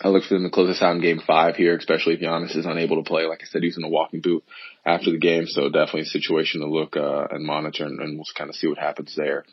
I 0.00 0.08
look 0.08 0.24
for 0.24 0.34
them 0.34 0.44
to 0.44 0.50
close 0.50 0.68
this 0.68 0.82
out 0.82 0.94
in 0.94 1.02
game 1.02 1.20
five 1.26 1.56
here, 1.56 1.76
especially 1.76 2.14
if 2.14 2.20
Giannis 2.20 2.56
is 2.56 2.66
unable 2.66 3.02
to 3.02 3.08
play. 3.08 3.24
Like 3.24 3.40
I 3.42 3.46
said, 3.46 3.62
he's 3.62 3.78
in 3.78 3.84
a 3.84 3.88
walking 3.88 4.20
boot 4.20 4.44
after 4.84 5.10
the 5.10 5.18
game, 5.18 5.46
so 5.46 5.68
definitely 5.70 6.02
a 6.02 6.06
situation 6.06 6.60
to 6.60 6.66
look 6.66 6.96
uh, 6.96 7.26
and 7.30 7.44
monitor, 7.44 7.84
and, 7.84 7.98
and 8.00 8.16
we'll 8.16 8.24
kind 8.36 8.50
of 8.50 8.56
see 8.56 8.68
what 8.68 8.78
happens 8.78 9.14
there. 9.16 9.44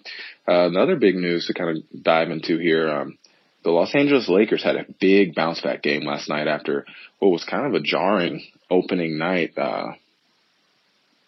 Uh, 0.48 0.67
another 0.67 0.98
big 0.98 1.15
news 1.15 1.48
to 1.48 1.53
kind 1.53 1.77
of 1.77 2.03
dive 2.03 2.29
into 2.29 2.58
here. 2.58 2.89
Um, 2.89 3.17
the 3.63 3.72
Los 3.72 3.96
Angeles 3.96 4.29
Lakers 4.29 4.63
had 4.63 4.75
a 4.75 4.86
big 5.00 5.34
bounce 5.34 5.62
back 5.62 5.82
game 5.82 6.05
last 6.05 6.29
night 6.29 6.48
after 6.48 6.86
what 7.20 7.29
was 7.29 7.44
kind 7.44 7.65
of 7.65 7.74
a 7.74 7.84
jarring 7.84 8.46
opening 8.69 9.17
night. 9.17 9.57
Uh, 9.57 9.93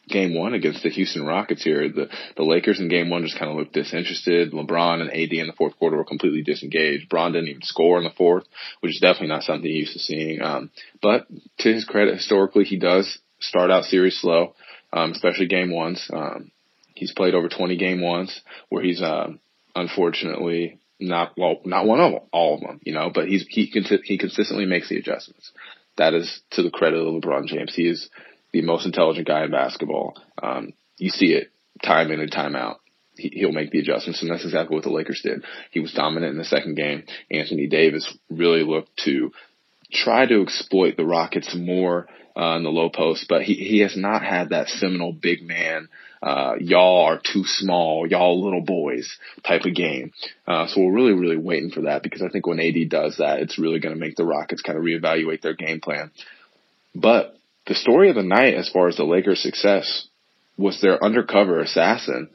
game 0.07 0.33
one 0.33 0.53
against 0.53 0.83
the 0.83 0.89
Houston 0.89 1.25
Rockets 1.25 1.63
here. 1.63 1.89
The 1.89 2.09
the 2.35 2.43
Lakers 2.43 2.79
in 2.79 2.89
game 2.89 3.09
one 3.09 3.23
just 3.23 3.37
kind 3.37 3.51
of 3.51 3.57
looked 3.57 3.73
disinterested. 3.73 4.51
LeBron 4.51 5.01
and 5.01 5.09
AD 5.09 5.33
in 5.33 5.47
the 5.47 5.53
fourth 5.57 5.77
quarter 5.77 5.97
were 5.97 6.05
completely 6.05 6.43
disengaged. 6.43 7.09
Bron 7.09 7.33
didn't 7.33 7.49
even 7.49 7.61
score 7.61 7.97
in 7.97 8.03
the 8.03 8.09
fourth, 8.11 8.45
which 8.79 8.93
is 8.93 9.01
definitely 9.01 9.27
not 9.27 9.43
something 9.43 9.69
you're 9.69 9.79
used 9.79 9.93
to 9.93 9.99
seeing. 9.99 10.41
Um, 10.41 10.71
but 11.01 11.27
to 11.59 11.73
his 11.73 11.85
credit, 11.85 12.15
historically, 12.15 12.63
he 12.63 12.77
does 12.77 13.19
start 13.39 13.71
out 13.71 13.85
series 13.85 14.19
slow, 14.19 14.53
um, 14.93 15.11
especially 15.11 15.47
game 15.47 15.71
ones. 15.71 16.09
Um, 16.11 16.51
he's 16.95 17.13
played 17.13 17.35
over 17.35 17.49
20 17.49 17.77
game 17.77 18.01
ones 18.01 18.41
where 18.69 18.83
he's, 18.83 19.01
uh, 19.01 19.29
unfortunately 19.75 20.79
not, 20.99 21.33
well, 21.37 21.57
not 21.63 21.85
one 21.85 21.99
of 21.99 22.23
all 22.31 22.55
of 22.55 22.61
them, 22.61 22.79
you 22.83 22.93
know, 22.93 23.11
but 23.13 23.27
he's, 23.27 23.45
he, 23.47 23.65
he 24.03 24.17
consistently 24.17 24.65
makes 24.65 24.89
the 24.89 24.97
adjustments. 24.97 25.51
That 25.97 26.13
is 26.13 26.41
to 26.51 26.63
the 26.63 26.71
credit 26.71 26.99
of 26.99 27.21
LeBron 27.21 27.47
James. 27.47 27.73
He 27.75 27.87
is, 27.87 28.09
the 28.53 28.61
most 28.61 28.85
intelligent 28.85 29.27
guy 29.27 29.43
in 29.43 29.51
basketball. 29.51 30.15
Um, 30.41 30.73
you 30.97 31.09
see 31.09 31.33
it 31.33 31.51
time 31.83 32.11
in 32.11 32.19
and 32.21 32.31
time 32.31 32.55
out. 32.55 32.79
He, 33.15 33.29
he'll 33.33 33.51
make 33.51 33.71
the 33.71 33.79
adjustments, 33.79 34.21
and 34.21 34.31
that's 34.31 34.45
exactly 34.45 34.75
what 34.75 34.83
the 34.83 34.91
Lakers 34.91 35.21
did. 35.23 35.43
He 35.71 35.79
was 35.79 35.93
dominant 35.93 36.31
in 36.31 36.37
the 36.37 36.45
second 36.45 36.75
game. 36.75 37.03
Anthony 37.31 37.67
Davis 37.67 38.11
really 38.29 38.63
looked 38.63 38.95
to 39.05 39.31
try 39.91 40.25
to 40.25 40.41
exploit 40.41 40.97
the 40.97 41.05
Rockets 41.05 41.55
more 41.55 42.07
uh, 42.37 42.55
in 42.57 42.63
the 42.63 42.69
low 42.69 42.89
post, 42.89 43.25
but 43.27 43.41
he, 43.41 43.55
he 43.55 43.79
has 43.79 43.97
not 43.97 44.23
had 44.23 44.49
that 44.49 44.67
seminal 44.67 45.11
big 45.11 45.41
man, 45.41 45.89
uh, 46.21 46.55
y'all 46.59 47.05
are 47.05 47.19
too 47.19 47.43
small, 47.43 48.07
y'all 48.07 48.43
little 48.43 48.61
boys 48.61 49.17
type 49.45 49.65
of 49.65 49.73
game. 49.75 50.11
Uh, 50.47 50.67
so 50.67 50.81
we're 50.81 50.91
really, 50.91 51.13
really 51.13 51.37
waiting 51.37 51.71
for 51.71 51.81
that 51.81 52.03
because 52.03 52.21
I 52.21 52.29
think 52.29 52.45
when 52.47 52.59
AD 52.59 52.89
does 52.89 53.17
that, 53.17 53.39
it's 53.39 53.59
really 53.59 53.79
going 53.79 53.93
to 53.93 53.99
make 53.99 54.15
the 54.15 54.25
Rockets 54.25 54.61
kind 54.61 54.77
of 54.77 54.83
reevaluate 54.83 55.41
their 55.41 55.53
game 55.53 55.79
plan. 55.79 56.11
But 56.95 57.35
the 57.67 57.75
story 57.75 58.09
of 58.09 58.15
the 58.15 58.23
night, 58.23 58.55
as 58.55 58.69
far 58.69 58.87
as 58.87 58.97
the 58.97 59.03
Lakers' 59.03 59.41
success, 59.41 60.07
was 60.57 60.81
their 60.81 61.03
undercover 61.03 61.59
assassin, 61.59 62.29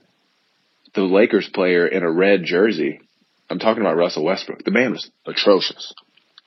the 0.94 1.02
Lakers 1.02 1.49
player 1.52 1.87
in 1.87 2.02
a 2.02 2.11
red 2.11 2.44
jersey. 2.44 3.00
I'm 3.50 3.59
talking 3.59 3.82
about 3.82 3.97
Russell 3.97 4.25
Westbrook. 4.25 4.64
The 4.64 4.71
man 4.71 4.92
was 4.92 5.11
atrocious. 5.26 5.92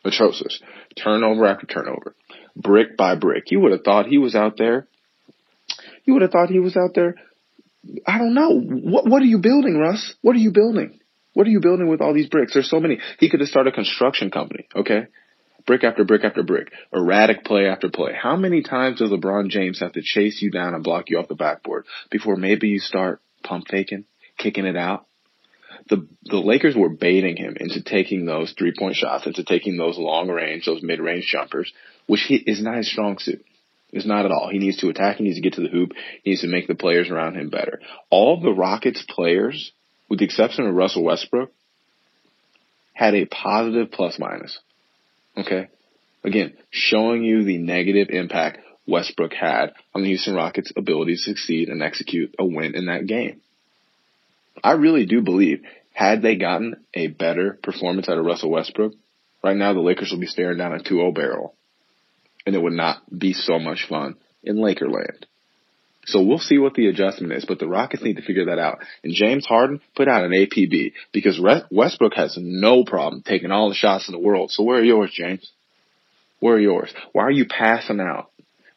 Atrocious. 0.05 0.61
Turnover 1.01 1.45
after 1.45 1.65
turnover. 1.65 2.15
Brick 2.55 2.95
by 2.97 3.15
brick. 3.15 3.51
You 3.51 3.59
would 3.61 3.71
have 3.71 3.83
thought 3.83 4.07
he 4.07 4.17
was 4.17 4.35
out 4.35 4.57
there. 4.57 4.87
You 6.05 6.13
would 6.13 6.21
have 6.21 6.31
thought 6.31 6.49
he 6.49 6.59
was 6.59 6.77
out 6.77 6.91
there. 6.93 7.15
I 8.07 8.17
don't 8.17 8.33
know. 8.33 8.59
What, 8.59 9.05
what 9.05 9.21
are 9.21 9.25
you 9.25 9.39
building, 9.39 9.77
Russ? 9.77 10.15
What 10.21 10.35
are 10.35 10.39
you 10.39 10.51
building? 10.51 10.99
What 11.33 11.47
are 11.47 11.49
you 11.49 11.59
building 11.59 11.89
with 11.89 12.01
all 12.01 12.13
these 12.13 12.29
bricks? 12.29 12.53
There's 12.53 12.69
so 12.69 12.79
many. 12.79 12.99
He 13.19 13.29
could 13.29 13.41
have 13.41 13.49
started 13.49 13.73
a 13.73 13.75
construction 13.75 14.31
company, 14.31 14.67
okay? 14.75 15.07
brick 15.65 15.83
after 15.83 16.03
brick 16.03 16.23
after 16.23 16.43
brick, 16.43 16.71
erratic 16.93 17.43
play 17.43 17.67
after 17.67 17.89
play. 17.89 18.11
How 18.13 18.35
many 18.35 18.61
times 18.61 18.99
does 18.99 19.09
LeBron 19.09 19.49
James 19.49 19.79
have 19.79 19.93
to 19.93 20.01
chase 20.03 20.41
you 20.41 20.51
down 20.51 20.73
and 20.73 20.83
block 20.83 21.09
you 21.09 21.17
off 21.17 21.27
the 21.27 21.35
backboard 21.35 21.85
before 22.11 22.35
maybe 22.35 22.67
you 22.67 22.79
start 22.79 23.21
pump 23.43 23.65
faking, 23.69 24.05
kicking 24.37 24.65
it 24.65 24.77
out? 24.77 25.07
The 25.87 26.07
the 26.23 26.37
Lakers 26.37 26.75
were 26.75 26.89
baiting 26.89 27.37
him 27.37 27.55
into 27.59 27.83
taking 27.83 28.25
those 28.25 28.53
three 28.57 28.73
point 28.77 28.95
shots, 28.95 29.27
into 29.27 29.43
taking 29.43 29.77
those 29.77 29.97
long 29.97 30.29
range, 30.29 30.65
those 30.65 30.81
mid 30.81 30.99
range 30.99 31.27
jumpers, 31.27 31.71
which 32.07 32.21
he, 32.21 32.35
is 32.35 32.61
not 32.61 32.77
his 32.77 32.91
strong 32.91 33.17
suit. 33.19 33.43
It's 33.91 34.05
not 34.05 34.25
at 34.25 34.31
all. 34.31 34.49
He 34.51 34.59
needs 34.59 34.77
to 34.77 34.89
attack. 34.89 35.17
He 35.17 35.23
needs 35.23 35.37
to 35.37 35.41
get 35.41 35.53
to 35.53 35.61
the 35.61 35.69
hoop. 35.69 35.93
He 36.23 36.31
needs 36.31 36.41
to 36.41 36.47
make 36.47 36.67
the 36.67 36.75
players 36.75 37.09
around 37.09 37.35
him 37.35 37.49
better. 37.49 37.79
All 38.09 38.41
the 38.41 38.51
Rockets 38.51 39.05
players, 39.07 39.71
with 40.09 40.19
the 40.19 40.25
exception 40.25 40.67
of 40.67 40.75
Russell 40.75 41.03
Westbrook, 41.03 41.51
had 42.93 43.15
a 43.15 43.25
positive 43.25 43.91
plus 43.91 44.19
minus. 44.19 44.59
Okay. 45.37 45.67
Again, 46.23 46.53
showing 46.71 47.23
you 47.23 47.43
the 47.43 47.57
negative 47.57 48.09
impact 48.09 48.59
Westbrook 48.87 49.33
had 49.33 49.73
on 49.93 50.01
the 50.01 50.09
Houston 50.09 50.35
Rockets' 50.35 50.73
ability 50.75 51.15
to 51.15 51.21
succeed 51.21 51.69
and 51.69 51.81
execute 51.81 52.35
a 52.39 52.45
win 52.45 52.75
in 52.75 52.87
that 52.87 53.07
game. 53.07 53.41
I 54.63 54.73
really 54.73 55.05
do 55.05 55.21
believe 55.21 55.63
had 55.93 56.21
they 56.21 56.35
gotten 56.35 56.75
a 56.93 57.07
better 57.07 57.57
performance 57.63 58.09
out 58.09 58.17
of 58.17 58.25
Russell 58.25 58.51
Westbrook, 58.51 58.93
right 59.43 59.55
now 59.55 59.73
the 59.73 59.79
Lakers 59.79 60.11
will 60.11 60.19
be 60.19 60.27
staring 60.27 60.57
down 60.57 60.73
a 60.73 60.83
2-0 60.83 61.15
barrel. 61.15 61.55
And 62.45 62.55
it 62.55 62.61
would 62.61 62.73
not 62.73 63.01
be 63.17 63.33
so 63.33 63.59
much 63.59 63.87
fun 63.87 64.15
in 64.43 64.57
Lakerland. 64.57 65.25
So 66.05 66.21
we'll 66.21 66.37
see 66.37 66.59
what 66.59 66.75
the 66.75 66.87
adjustment 66.87 67.33
is, 67.33 67.45
but 67.45 67.57
the 67.57 67.67
Rockets 67.67 68.03
need 68.03 68.17
to 68.17 68.21
figure 68.21 68.45
that 68.45 68.59
out. 68.59 68.79
And 69.03 69.13
James 69.13 69.45
Harden 69.45 69.81
put 69.95 70.07
out 70.07 70.23
an 70.23 70.31
APB 70.31 70.93
because 71.11 71.41
Westbrook 71.71 72.13
has 72.13 72.37
no 72.39 72.83
problem 72.83 73.23
taking 73.25 73.49
all 73.49 73.69
the 73.69 73.75
shots 73.75 74.07
in 74.07 74.11
the 74.11 74.19
world. 74.19 74.51
So 74.51 74.63
where 74.63 74.79
are 74.79 74.83
yours, 74.83 75.11
James? 75.11 75.51
Where 76.39 76.55
are 76.55 76.59
yours? 76.59 76.93
Why 77.13 77.23
are 77.23 77.31
you 77.31 77.45
passing 77.45 77.99
out? 77.99 78.29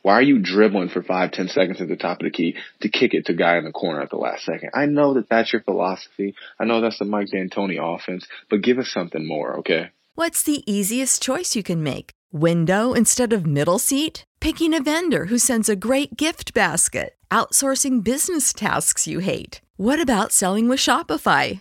Why 0.03 0.15
are 0.15 0.23
you 0.23 0.39
dribbling 0.39 0.89
for 0.89 1.03
five, 1.03 1.33
ten 1.33 1.49
seconds 1.49 1.81
at 1.81 1.89
the 1.89 1.97
top 1.97 2.21
of 2.21 2.25
the 2.25 2.31
key 2.31 2.57
to 2.81 2.89
kick 2.89 3.15
it 3.15 3.27
to 3.27 3.35
guy 3.35 3.59
in 3.59 3.65
the 3.65 3.73
corner 3.73 4.01
at 4.01 4.11
the 4.11 4.17
last 4.17 4.45
second? 4.45 4.71
I 4.75 4.87
know 4.87 5.15
that 5.15 5.29
that's 5.29 5.53
your 5.53 5.63
philosophy. 5.63 6.35
I 6.59 6.65
know 6.65 6.81
that's 6.81 6.99
the 6.99 7.05
Mike 7.05 7.29
D'Antoni 7.29 7.79
offense, 7.83 8.27
but 8.49 8.63
give 8.63 8.79
us 8.79 8.91
something 8.91 9.27
more, 9.27 9.59
okay? 9.59 9.91
What's 10.15 10.43
the 10.43 10.63
easiest 10.71 11.23
choice 11.23 11.55
you 11.57 11.63
can 11.63 11.83
make? 11.83 12.11
Window 12.33 12.93
instead 12.93 13.33
of 13.33 13.47
middle 13.47 13.79
seat? 13.79 14.25
Picking 14.41 14.75
a 14.75 14.83
vendor 14.83 15.27
who 15.27 15.39
sends 15.39 15.69
a 15.69 15.77
great 15.77 16.17
gift 16.17 16.55
basket? 16.55 17.15
Outsourcing 17.31 18.05
business 18.05 18.53
tasks 18.53 19.07
you 19.07 19.19
hate? 19.19 19.61
What 19.77 20.01
about 20.01 20.33
selling 20.33 20.69
with 20.69 20.81
Shopify? 20.81 21.61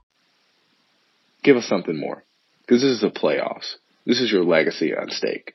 Give 1.43 1.57
us 1.57 1.67
something 1.67 1.97
more. 1.97 2.23
Because 2.61 2.81
this 2.81 2.91
is 2.91 3.01
the 3.01 3.09
playoffs. 3.09 3.75
This 4.05 4.21
is 4.21 4.31
your 4.31 4.43
legacy 4.43 4.95
on 4.95 5.09
stake. 5.09 5.53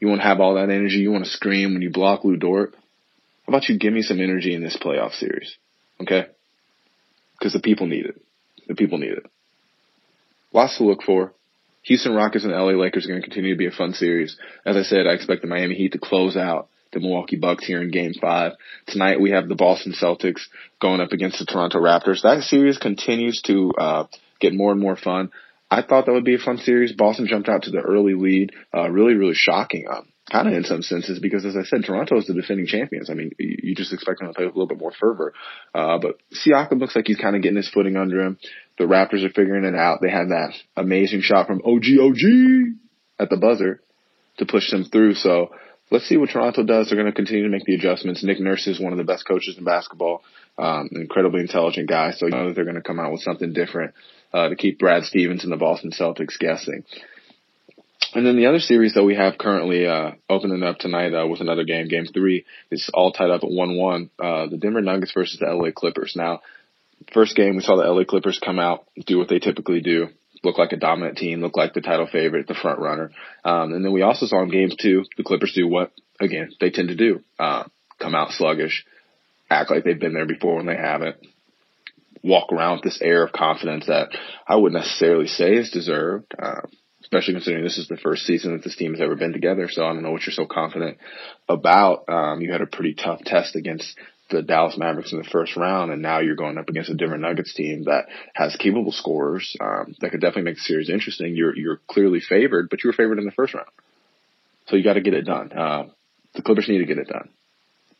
You 0.00 0.08
want 0.08 0.20
to 0.20 0.26
have 0.26 0.40
all 0.40 0.54
that 0.54 0.70
energy. 0.70 0.96
You 0.96 1.10
want 1.10 1.24
to 1.24 1.30
scream 1.30 1.72
when 1.72 1.82
you 1.82 1.90
block 1.90 2.24
Lu 2.24 2.36
Dort. 2.36 2.74
How 2.74 3.50
about 3.50 3.68
you 3.68 3.78
give 3.78 3.92
me 3.92 4.02
some 4.02 4.20
energy 4.20 4.54
in 4.54 4.62
this 4.62 4.76
playoff 4.76 5.12
series? 5.12 5.56
Okay? 6.00 6.26
Because 7.38 7.52
the 7.52 7.60
people 7.60 7.86
need 7.86 8.06
it. 8.06 8.20
The 8.68 8.74
people 8.74 8.98
need 8.98 9.12
it. 9.12 9.26
Lots 10.52 10.78
to 10.78 10.84
look 10.84 11.02
for. 11.02 11.32
Houston 11.82 12.14
Rockets 12.14 12.44
and 12.44 12.52
LA 12.52 12.72
Lakers 12.72 13.06
are 13.06 13.10
going 13.10 13.22
to 13.22 13.28
continue 13.28 13.54
to 13.54 13.58
be 13.58 13.66
a 13.66 13.70
fun 13.70 13.92
series. 13.92 14.36
As 14.64 14.76
I 14.76 14.82
said, 14.82 15.06
I 15.06 15.12
expect 15.12 15.42
the 15.42 15.48
Miami 15.48 15.76
Heat 15.76 15.92
to 15.92 15.98
close 15.98 16.36
out 16.36 16.68
the 16.92 17.00
Milwaukee 17.00 17.36
Bucks 17.36 17.64
here 17.64 17.80
in 17.80 17.90
game 17.90 18.14
five. 18.20 18.52
Tonight 18.86 19.20
we 19.20 19.30
have 19.30 19.48
the 19.48 19.54
Boston 19.54 19.92
Celtics 19.92 20.42
going 20.80 21.00
up 21.00 21.12
against 21.12 21.38
the 21.38 21.44
Toronto 21.44 21.78
Raptors. 21.78 22.22
That 22.22 22.42
series 22.42 22.78
continues 22.78 23.42
to, 23.42 23.72
uh, 23.78 24.06
get 24.40 24.54
more 24.54 24.72
and 24.72 24.80
more 24.80 24.96
fun. 24.96 25.30
I 25.70 25.82
thought 25.82 26.06
that 26.06 26.12
would 26.12 26.24
be 26.24 26.36
a 26.36 26.38
fun 26.38 26.58
series. 26.58 26.92
Boston 26.92 27.26
jumped 27.26 27.48
out 27.48 27.64
to 27.64 27.70
the 27.70 27.80
early 27.80 28.14
lead. 28.14 28.52
Uh, 28.72 28.88
really, 28.88 29.14
really 29.14 29.34
shocking. 29.34 29.86
Um, 29.90 30.08
kind 30.30 30.48
of 30.48 30.54
in 30.54 30.64
some 30.64 30.82
senses 30.82 31.20
because 31.20 31.44
as 31.44 31.56
I 31.56 31.62
said, 31.62 31.84
Toronto 31.84 32.18
is 32.18 32.26
the 32.26 32.34
defending 32.34 32.66
champions. 32.66 33.10
I 33.10 33.14
mean, 33.14 33.30
you 33.38 33.74
just 33.74 33.92
expect 33.92 34.20
them 34.20 34.28
to 34.28 34.34
play 34.34 34.44
with 34.44 34.54
a 34.54 34.58
little 34.58 34.68
bit 34.68 34.80
more 34.80 34.92
fervor. 34.92 35.34
Uh, 35.74 35.98
but 35.98 36.18
Siakam 36.32 36.80
looks 36.80 36.96
like 36.96 37.06
he's 37.06 37.18
kind 37.18 37.36
of 37.36 37.42
getting 37.42 37.56
his 37.56 37.68
footing 37.68 37.96
under 37.96 38.20
him. 38.20 38.38
The 38.78 38.84
Raptors 38.84 39.24
are 39.24 39.30
figuring 39.30 39.64
it 39.64 39.76
out. 39.76 40.00
They 40.02 40.10
had 40.10 40.28
that 40.28 40.54
amazing 40.76 41.20
shot 41.22 41.46
from 41.46 41.62
OG 41.64 41.84
OG 42.00 42.22
at 43.18 43.30
the 43.30 43.36
buzzer 43.40 43.80
to 44.38 44.46
push 44.46 44.70
them 44.70 44.84
through. 44.84 45.14
So 45.14 45.50
let's 45.90 46.06
see 46.06 46.16
what 46.16 46.30
Toronto 46.30 46.64
does. 46.64 46.88
They're 46.88 46.98
going 46.98 47.10
to 47.10 47.16
continue 47.16 47.44
to 47.44 47.48
make 47.48 47.64
the 47.64 47.74
adjustments. 47.74 48.24
Nick 48.24 48.40
Nurse 48.40 48.66
is 48.66 48.80
one 48.80 48.92
of 48.92 48.98
the 48.98 49.04
best 49.04 49.26
coaches 49.26 49.56
in 49.58 49.64
basketball. 49.64 50.22
Um, 50.58 50.88
incredibly 50.92 51.40
intelligent 51.40 51.88
guy. 51.88 52.12
So 52.12 52.26
you 52.26 52.32
know 52.32 52.48
that 52.48 52.54
they're 52.54 52.64
going 52.64 52.76
to 52.76 52.82
come 52.82 52.98
out 52.98 53.12
with 53.12 53.20
something 53.20 53.52
different, 53.52 53.94
uh, 54.36 54.50
to 54.50 54.56
keep 54.56 54.78
Brad 54.78 55.04
Stevens 55.04 55.44
and 55.44 55.52
the 55.52 55.56
Boston 55.56 55.92
Celtics 55.92 56.38
guessing. 56.38 56.84
And 58.14 58.26
then 58.26 58.36
the 58.36 58.46
other 58.46 58.58
series 58.60 58.94
that 58.94 59.04
we 59.04 59.14
have 59.14 59.38
currently 59.38 59.86
uh, 59.86 60.12
opening 60.28 60.62
up 60.62 60.78
tonight 60.78 61.14
uh, 61.14 61.26
with 61.26 61.40
another 61.40 61.64
game, 61.64 61.88
Game 61.88 62.04
Three, 62.04 62.44
is 62.70 62.90
all 62.92 63.12
tied 63.12 63.30
up 63.30 63.42
at 63.44 63.50
one-one. 63.50 64.10
Uh, 64.18 64.46
the 64.46 64.58
Denver 64.58 64.82
Nuggets 64.82 65.12
versus 65.12 65.38
the 65.38 65.46
LA 65.46 65.70
Clippers. 65.74 66.14
Now, 66.16 66.42
first 67.14 67.34
game 67.34 67.56
we 67.56 67.62
saw 67.62 67.76
the 67.76 67.90
LA 67.90 68.04
Clippers 68.04 68.38
come 68.38 68.58
out, 68.58 68.86
do 69.06 69.18
what 69.18 69.28
they 69.28 69.38
typically 69.38 69.80
do, 69.80 70.08
look 70.44 70.58
like 70.58 70.72
a 70.72 70.76
dominant 70.76 71.16
team, 71.16 71.40
look 71.40 71.56
like 71.56 71.72
the 71.72 71.80
title 71.80 72.06
favorite, 72.06 72.46
the 72.46 72.54
front 72.54 72.78
runner. 72.78 73.10
Um, 73.44 73.72
and 73.72 73.84
then 73.84 73.92
we 73.92 74.02
also 74.02 74.26
saw 74.26 74.42
in 74.42 74.50
Game 74.50 74.70
Two 74.78 75.04
the 75.16 75.24
Clippers 75.24 75.54
do 75.54 75.66
what 75.66 75.92
again 76.20 76.52
they 76.60 76.70
tend 76.70 76.88
to 76.88 76.94
do: 76.94 77.20
uh, 77.38 77.64
come 77.98 78.14
out 78.14 78.32
sluggish, 78.32 78.84
act 79.48 79.70
like 79.70 79.84
they've 79.84 79.98
been 79.98 80.14
there 80.14 80.26
before 80.26 80.56
when 80.56 80.66
they 80.66 80.76
haven't, 80.76 81.16
walk 82.26 82.52
around 82.52 82.76
with 82.76 82.84
this 82.84 83.00
air 83.00 83.22
of 83.24 83.32
confidence 83.32 83.86
that 83.86 84.10
I 84.46 84.56
wouldn't 84.56 84.80
necessarily 84.80 85.26
say 85.26 85.54
is 85.54 85.70
deserved. 85.70 86.34
Uh, 86.38 86.62
especially 87.02 87.34
considering 87.34 87.62
this 87.62 87.78
is 87.78 87.86
the 87.86 87.96
first 87.96 88.26
season 88.26 88.52
that 88.52 88.64
this 88.64 88.74
team 88.74 88.92
has 88.92 89.00
ever 89.00 89.14
been 89.14 89.32
together. 89.32 89.68
So 89.70 89.84
I 89.84 89.92
don't 89.92 90.02
know 90.02 90.10
what 90.10 90.26
you're 90.26 90.32
so 90.32 90.46
confident 90.46 90.98
about. 91.48 92.08
Um, 92.08 92.40
you 92.40 92.50
had 92.50 92.62
a 92.62 92.66
pretty 92.66 92.94
tough 92.94 93.20
test 93.20 93.54
against 93.54 93.96
the 94.28 94.42
Dallas 94.42 94.76
Mavericks 94.76 95.12
in 95.12 95.18
the 95.18 95.24
first 95.24 95.56
round, 95.56 95.92
and 95.92 96.02
now 96.02 96.18
you're 96.18 96.34
going 96.34 96.58
up 96.58 96.68
against 96.68 96.90
a 96.90 96.94
Denver 96.94 97.16
Nuggets 97.16 97.54
team 97.54 97.84
that 97.84 98.06
has 98.34 98.56
capable 98.56 98.90
scorers 98.90 99.56
um, 99.60 99.94
that 100.00 100.10
could 100.10 100.20
definitely 100.20 100.50
make 100.50 100.56
the 100.56 100.62
series 100.62 100.90
interesting. 100.90 101.36
You're 101.36 101.56
you're 101.56 101.80
clearly 101.88 102.20
favored, 102.20 102.68
but 102.68 102.82
you 102.82 102.88
were 102.88 102.94
favored 102.94 103.18
in 103.20 103.24
the 103.24 103.30
first 103.30 103.54
round, 103.54 103.68
so 104.66 104.74
you 104.74 104.82
got 104.82 104.94
to 104.94 105.00
get 105.00 105.14
it 105.14 105.26
done. 105.26 105.52
Uh, 105.52 105.84
the 106.34 106.42
Clippers 106.42 106.68
need 106.68 106.78
to 106.78 106.86
get 106.86 106.98
it 106.98 107.06
done. 107.06 107.28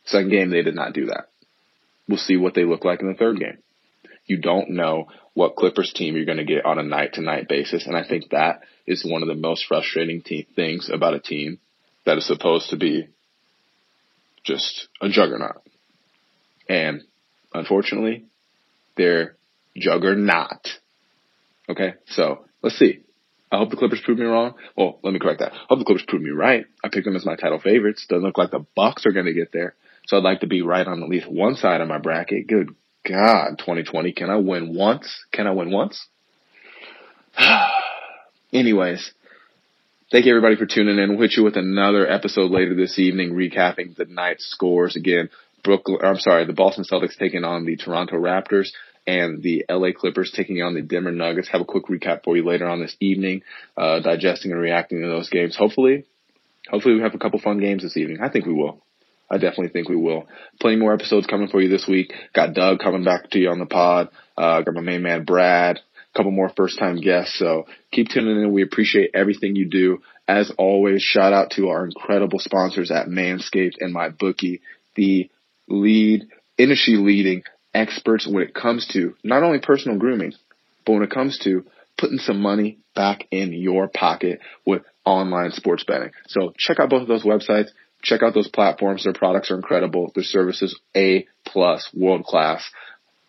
Second 0.05 0.29
game, 0.29 0.49
they 0.49 0.63
did 0.63 0.75
not 0.75 0.91
do 0.91 1.05
that. 1.05 1.29
We'll 2.09 2.17
see 2.17 2.35
what 2.35 2.53
they 2.53 2.65
look 2.65 2.83
like 2.83 3.01
in 3.01 3.07
the 3.07 3.17
third 3.17 3.39
game. 3.39 3.59
You 4.27 4.37
don't 4.37 4.71
know 4.71 5.07
what 5.33 5.55
Clippers 5.55 5.93
team 5.93 6.15
you're 6.15 6.25
going 6.25 6.37
to 6.37 6.43
get 6.45 6.65
on 6.65 6.79
a 6.79 6.83
night 6.83 7.13
to 7.13 7.21
night 7.21 7.47
basis, 7.47 7.87
and 7.87 7.95
I 7.95 8.07
think 8.07 8.29
that 8.31 8.61
is 8.85 9.05
one 9.05 9.21
of 9.21 9.27
the 9.27 9.35
most 9.35 9.65
frustrating 9.65 10.21
te- 10.21 10.47
things 10.55 10.89
about 10.91 11.13
a 11.13 11.19
team 11.19 11.59
that 12.05 12.17
is 12.17 12.27
supposed 12.27 12.69
to 12.69 12.77
be 12.77 13.07
just 14.43 14.87
a 15.01 15.09
juggernaut. 15.09 15.61
And 16.67 17.03
unfortunately, 17.53 18.25
they're 18.95 19.35
juggernaut. 19.75 20.67
Okay, 21.69 21.93
so 22.07 22.45
let's 22.61 22.77
see. 22.77 23.01
I 23.51 23.57
hope 23.57 23.69
the 23.69 23.77
Clippers 23.77 24.01
prove 24.03 24.17
me 24.17 24.25
wrong. 24.25 24.55
Well, 24.75 24.99
let 25.03 25.13
me 25.13 25.19
correct 25.19 25.39
that. 25.39 25.53
I 25.53 25.65
hope 25.69 25.79
the 25.79 25.85
Clippers 25.85 26.05
prove 26.05 26.21
me 26.21 26.31
right. 26.31 26.65
I 26.83 26.89
picked 26.89 27.05
them 27.05 27.15
as 27.15 27.25
my 27.25 27.35
title 27.35 27.59
favorites. 27.59 28.05
Doesn't 28.09 28.23
look 28.23 28.37
like 28.37 28.51
the 28.51 28.65
Bucks 28.75 29.05
are 29.05 29.13
going 29.13 29.25
to 29.25 29.33
get 29.33 29.53
there. 29.53 29.75
So 30.07 30.17
I'd 30.17 30.23
like 30.23 30.41
to 30.41 30.47
be 30.47 30.61
right 30.61 30.85
on 30.85 31.01
at 31.01 31.09
least 31.09 31.29
one 31.29 31.55
side 31.55 31.79
of 31.79 31.87
my 31.87 31.97
bracket. 31.97 32.47
Good 32.47 32.75
God, 33.07 33.57
2020. 33.59 34.11
Can 34.11 34.29
I 34.29 34.37
win 34.37 34.75
once? 34.75 35.25
Can 35.31 35.47
I 35.47 35.51
win 35.51 35.71
once? 35.71 36.07
Anyways, 38.53 39.11
thank 40.11 40.25
you 40.25 40.31
everybody 40.31 40.57
for 40.57 40.65
tuning 40.65 40.97
in. 40.97 41.11
We'll 41.11 41.21
hit 41.21 41.37
you 41.37 41.43
with 41.43 41.55
another 41.55 42.09
episode 42.09 42.51
later 42.51 42.75
this 42.75 42.99
evening, 42.99 43.31
recapping 43.31 43.95
the 43.95 44.05
night's 44.05 44.45
scores. 44.47 44.95
Again, 44.95 45.29
Brooklyn, 45.63 45.99
I'm 46.03 46.19
sorry, 46.19 46.45
the 46.45 46.53
Boston 46.53 46.83
Celtics 46.83 47.17
taking 47.17 47.43
on 47.45 47.65
the 47.65 47.77
Toronto 47.77 48.15
Raptors 48.15 48.69
and 49.05 49.41
the 49.41 49.65
LA 49.69 49.89
Clippers 49.95 50.33
taking 50.35 50.61
on 50.61 50.73
the 50.73 50.81
Denver 50.81 51.11
Nuggets. 51.11 51.47
Have 51.49 51.61
a 51.61 51.65
quick 51.65 51.85
recap 51.85 52.25
for 52.25 52.35
you 52.35 52.45
later 52.45 52.67
on 52.67 52.81
this 52.81 52.95
evening, 52.99 53.43
uh, 53.77 54.01
digesting 54.01 54.51
and 54.51 54.59
reacting 54.59 55.01
to 55.01 55.07
those 55.07 55.29
games. 55.29 55.55
Hopefully, 55.55 56.03
hopefully 56.69 56.95
we 56.95 57.01
have 57.01 57.15
a 57.15 57.19
couple 57.19 57.39
fun 57.39 57.59
games 57.59 57.83
this 57.83 57.95
evening. 57.95 58.19
I 58.21 58.29
think 58.29 58.45
we 58.45 58.53
will. 58.53 58.81
I 59.29 59.35
definitely 59.37 59.69
think 59.69 59.89
we 59.89 59.95
will. 59.97 60.27
Plenty 60.59 60.77
more 60.77 60.93
episodes 60.93 61.27
coming 61.27 61.49
for 61.49 61.61
you 61.61 61.69
this 61.69 61.87
week. 61.87 62.13
Got 62.33 62.53
Doug 62.53 62.79
coming 62.79 63.03
back 63.03 63.29
to 63.31 63.39
you 63.39 63.49
on 63.49 63.59
the 63.59 63.65
pod. 63.65 64.09
Uh, 64.37 64.61
got 64.61 64.73
my 64.73 64.81
main 64.81 65.01
man 65.01 65.25
Brad 65.25 65.77
A 65.77 66.17
couple 66.17 66.31
more 66.31 66.49
first 66.55 66.79
time 66.79 66.97
guests. 67.01 67.37
So 67.37 67.65
keep 67.91 68.07
tuning 68.09 68.41
in. 68.41 68.53
We 68.53 68.63
appreciate 68.63 69.11
everything 69.13 69.55
you 69.55 69.69
do. 69.69 70.01
As 70.27 70.51
always, 70.57 71.01
shout 71.01 71.33
out 71.33 71.51
to 71.51 71.69
our 71.69 71.85
incredible 71.85 72.39
sponsors 72.39 72.91
at 72.91 73.07
Manscaped 73.07 73.75
and 73.79 73.95
MyBookie, 73.95 74.61
the 74.95 75.29
lead, 75.67 76.27
industry 76.57 76.95
leading 76.95 77.43
experts 77.73 78.27
when 78.27 78.43
it 78.43 78.53
comes 78.53 78.87
to 78.93 79.15
not 79.23 79.43
only 79.43 79.59
personal 79.59 79.97
grooming, 79.97 80.33
but 80.85 80.93
when 80.93 81.03
it 81.03 81.11
comes 81.11 81.37
to 81.39 81.65
putting 81.97 82.17
some 82.17 82.39
money 82.41 82.79
back 82.95 83.27
in 83.31 83.53
your 83.53 83.87
pocket 83.87 84.39
with 84.65 84.83
online 85.05 85.51
sports 85.51 85.83
betting. 85.83 86.11
So 86.27 86.53
check 86.57 86.79
out 86.79 86.89
both 86.89 87.03
of 87.03 87.07
those 87.07 87.23
websites. 87.23 87.69
Check 88.03 88.23
out 88.23 88.33
those 88.33 88.47
platforms. 88.47 89.03
Their 89.03 89.13
products 89.13 89.51
are 89.51 89.55
incredible. 89.55 90.11
Their 90.13 90.23
services 90.23 90.79
A 90.95 91.27
plus, 91.45 91.89
world 91.93 92.25
class, 92.25 92.63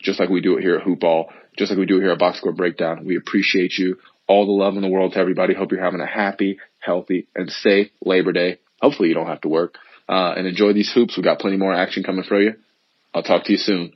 just 0.01 0.21
like 0.21 0.29
we 0.29 0.41
do 0.41 0.57
it 0.57 0.63
here 0.63 0.77
at 0.77 0.87
Hoopball 0.87 1.27
just 1.59 1.73
like 1.73 1.79
we 1.79 1.87
do 1.87 1.99
it 1.99 2.03
here 2.03 2.13
at 2.13 2.19
Box 2.19 2.39
Score 2.39 2.53
Breakdown. 2.53 3.05
We 3.05 3.17
appreciate 3.17 3.77
you. 3.77 3.99
All 4.27 4.47
the 4.47 4.53
love 4.53 4.77
in 4.77 4.83
the 4.83 4.89
world 4.89 5.13
to 5.13 5.19
everybody. 5.19 5.55
Hope 5.55 5.73
you're 5.73 5.83
having 5.83 6.01
a 6.01 6.07
happy, 6.07 6.59
healthy, 6.79 7.27
and 7.35 7.51
safe 7.51 7.89
Labor 8.05 8.33
Day. 8.33 8.61
Hopefully 8.81 9.09
you 9.09 9.15
don't 9.15 9.27
have 9.27 9.41
to 9.41 9.49
work. 9.49 9.75
Uh, 10.09 10.35
and 10.37 10.47
enjoy 10.47 10.73
these 10.73 10.93
hoops. 10.93 11.17
We've 11.17 11.25
got 11.25 11.41
plenty 11.41 11.57
more 11.57 11.75
action 11.75 12.03
coming 12.03 12.25
for 12.25 12.41
you. 12.41 12.55
I'll 13.13 13.23
talk 13.23 13.45
to 13.45 13.53
you 13.53 13.59
soon. 13.59 13.93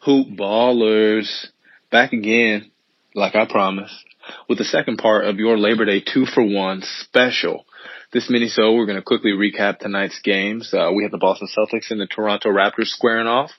Hoop 0.00 0.28
ballers. 0.28 1.46
Back 1.90 2.12
again, 2.12 2.70
like 3.14 3.34
I 3.34 3.44
promised, 3.46 4.04
with 4.48 4.58
the 4.58 4.64
second 4.64 4.98
part 4.98 5.26
of 5.26 5.38
your 5.38 5.58
Labor 5.58 5.84
Day 5.84 6.00
two 6.00 6.24
for 6.24 6.42
one 6.42 6.82
special. 6.82 7.66
This 8.12 8.28
mini 8.28 8.48
so 8.48 8.72
we're 8.74 8.86
going 8.86 8.98
to 8.98 9.02
quickly 9.02 9.30
recap 9.30 9.78
tonight's 9.78 10.18
games. 10.20 10.74
Uh, 10.74 10.90
we 10.92 11.04
have 11.04 11.12
the 11.12 11.18
Boston 11.18 11.46
Celtics 11.56 11.92
and 11.92 12.00
the 12.00 12.08
Toronto 12.08 12.48
Raptors 12.48 12.86
squaring 12.86 13.28
off, 13.28 13.52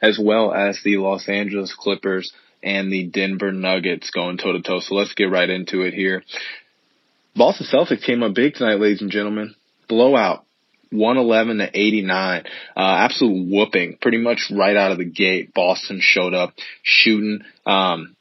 as 0.00 0.16
well 0.16 0.54
as 0.54 0.80
the 0.84 0.98
Los 0.98 1.28
Angeles 1.28 1.74
Clippers 1.76 2.32
and 2.62 2.92
the 2.92 3.04
Denver 3.08 3.50
Nuggets 3.50 4.10
going 4.10 4.38
toe 4.38 4.52
to 4.52 4.62
toe. 4.62 4.78
So 4.78 4.94
let's 4.94 5.14
get 5.14 5.30
right 5.30 5.50
into 5.50 5.82
it 5.82 5.92
here. 5.92 6.22
Boston 7.34 7.66
Celtics 7.66 8.04
came 8.04 8.22
up 8.22 8.34
big 8.34 8.54
tonight, 8.54 8.78
ladies 8.78 9.02
and 9.02 9.10
gentlemen. 9.10 9.54
Blowout. 9.88 10.44
111 10.90 11.58
to 11.58 11.68
89. 11.72 12.44
Uh, 12.44 12.80
absolute 12.80 13.52
whooping. 13.52 13.98
Pretty 14.00 14.18
much 14.18 14.52
right 14.52 14.76
out 14.76 14.92
of 14.92 14.98
the 14.98 15.04
gate. 15.04 15.52
Boston 15.52 15.98
showed 16.00 16.32
up 16.32 16.54
shooting. 16.82 17.40
Um, 17.66 18.15